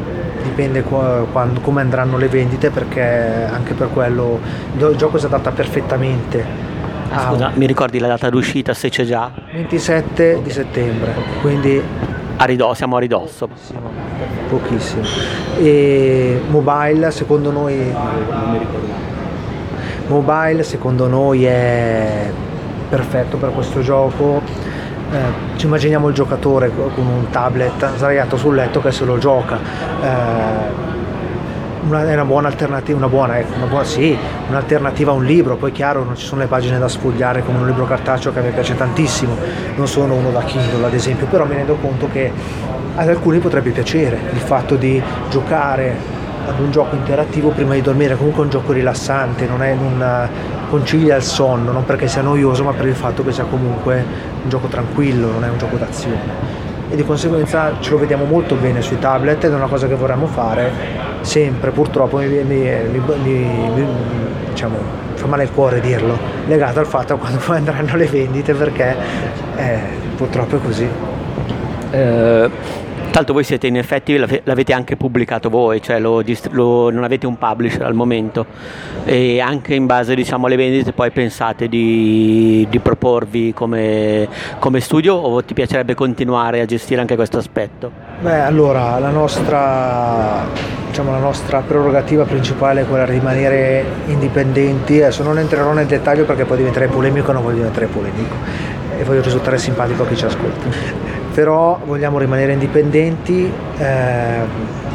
[0.45, 4.39] dipende quando, come andranno le vendite perché anche per quello
[4.77, 6.73] il gioco si adatta perfettamente.
[7.09, 9.31] Ah, scusa, mi ricordi la data d'uscita se c'è già?
[9.51, 11.81] 27 di settembre, quindi
[12.37, 13.47] a ridosso, siamo a ridosso.
[13.47, 13.89] Pochissimo.
[14.49, 15.03] pochissimo.
[15.57, 17.93] E mobile secondo noi.
[20.07, 22.29] Mobile secondo noi è
[22.89, 24.41] perfetto per questo gioco
[25.11, 29.57] eh, ci immaginiamo il giocatore con un tablet sdraiato sul letto che se lo gioca.
[30.01, 30.83] Eh,
[31.87, 34.17] una, è una buona alternativa, una buona, ecco, una buona, sì,
[34.49, 37.67] un'alternativa a un libro, poi chiaro non ci sono le pagine da sfogliare come un
[37.67, 39.37] libro cartaceo che a me piace tantissimo,
[39.75, 42.31] non sono uno da Kindle ad esempio, però mi rendo conto che
[42.95, 46.14] ad alcuni potrebbe piacere il fatto di giocare
[46.45, 50.29] ad un gioco interattivo prima di dormire, comunque è un gioco rilassante, non, è, non
[50.69, 54.03] concilia il sonno, non perché sia noioso, ma per il fatto che sia comunque
[54.43, 56.53] un gioco tranquillo, non è un gioco d'azione.
[56.89, 59.95] E di conseguenza ce lo vediamo molto bene sui tablet ed è una cosa che
[59.95, 60.71] vorremmo fare
[61.21, 63.87] sempre, purtroppo mi, mi, mi,
[64.49, 64.77] diciamo,
[65.15, 68.95] fa male il cuore dirlo, legato al fatto a quando poi andranno le vendite perché
[69.55, 69.79] eh,
[70.15, 70.87] purtroppo è così.
[71.89, 72.83] Eh
[73.16, 77.38] Tanto voi siete in effetti, l'avete anche pubblicato voi, cioè lo, lo, non avete un
[77.38, 78.45] publisher al momento.
[79.05, 84.28] E anche in base diciamo, alle vendite poi pensate di, di proporvi come,
[84.59, 87.89] come, studio o ti piacerebbe continuare a gestire anche questo aspetto?
[88.20, 90.45] Beh allora la nostra,
[90.89, 96.26] diciamo, la nostra prerogativa principale è quella di rimanere indipendenti, adesso non entrerò nel dettaglio
[96.26, 98.36] perché poi diventerei polemico non voglio diventare polemico.
[98.97, 104.39] E voglio risultare simpatico a chi ci ascolta però vogliamo rimanere indipendenti eh,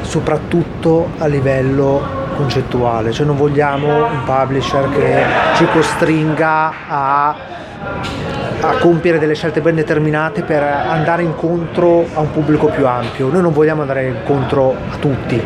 [0.00, 2.02] soprattutto a livello
[2.34, 5.22] concettuale, cioè non vogliamo un publisher che
[5.56, 12.68] ci costringa a, a compiere delle scelte ben determinate per andare incontro a un pubblico
[12.68, 15.38] più ampio, noi non vogliamo andare incontro a tutti,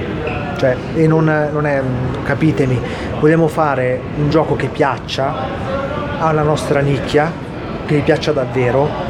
[0.58, 1.82] cioè, e non, non è,
[2.22, 2.80] capitemi,
[3.18, 5.34] vogliamo fare un gioco che piaccia
[6.20, 7.32] alla nostra nicchia,
[7.84, 9.03] che gli piaccia davvero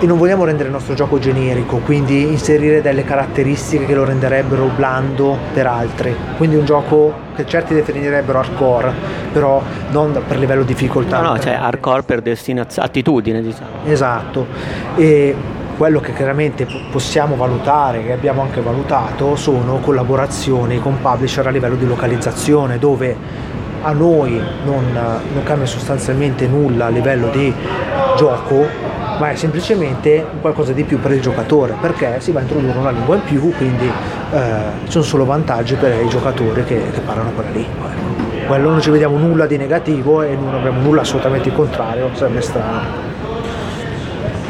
[0.00, 4.70] e non vogliamo rendere il nostro gioco generico, quindi inserire delle caratteristiche che lo renderebbero
[4.74, 6.14] blando per altri.
[6.36, 8.92] Quindi un gioco che certi definirebbero hardcore,
[9.32, 11.20] però non per livello di difficoltà.
[11.20, 13.68] No, no, cioè hardcore per destinazione, attitudine, diciamo.
[13.86, 14.46] Esatto.
[14.96, 15.34] E
[15.76, 21.76] quello che chiaramente possiamo valutare, che abbiamo anche valutato, sono collaborazioni con publisher a livello
[21.76, 23.16] di localizzazione, dove
[23.82, 27.52] a noi non, non cambia sostanzialmente nulla a livello di
[28.16, 28.66] gioco,
[29.18, 32.90] ma è semplicemente qualcosa di più per il giocatore, perché si va a introdurre una
[32.90, 33.90] lingua in più, quindi
[34.32, 34.50] eh,
[34.84, 37.90] ci sono solo vantaggi per i giocatori che, che parlano quella lingua.
[37.90, 38.46] Ecco.
[38.46, 42.40] Quello non ci vediamo nulla di negativo e non abbiamo nulla assolutamente il contrario, sarebbe
[42.42, 43.12] strano.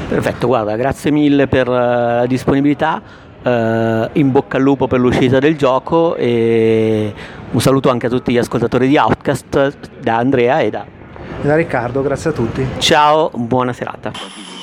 [0.09, 3.01] Perfetto, guarda, grazie mille per eh, la disponibilità,
[3.43, 7.13] uh, in bocca al lupo per l'uscita del gioco e
[7.51, 10.85] un saluto anche a tutti gli ascoltatori di Outcast da Andrea e da...
[11.43, 12.67] E da Riccardo, grazie a tutti.
[12.79, 14.54] Ciao, buona serata.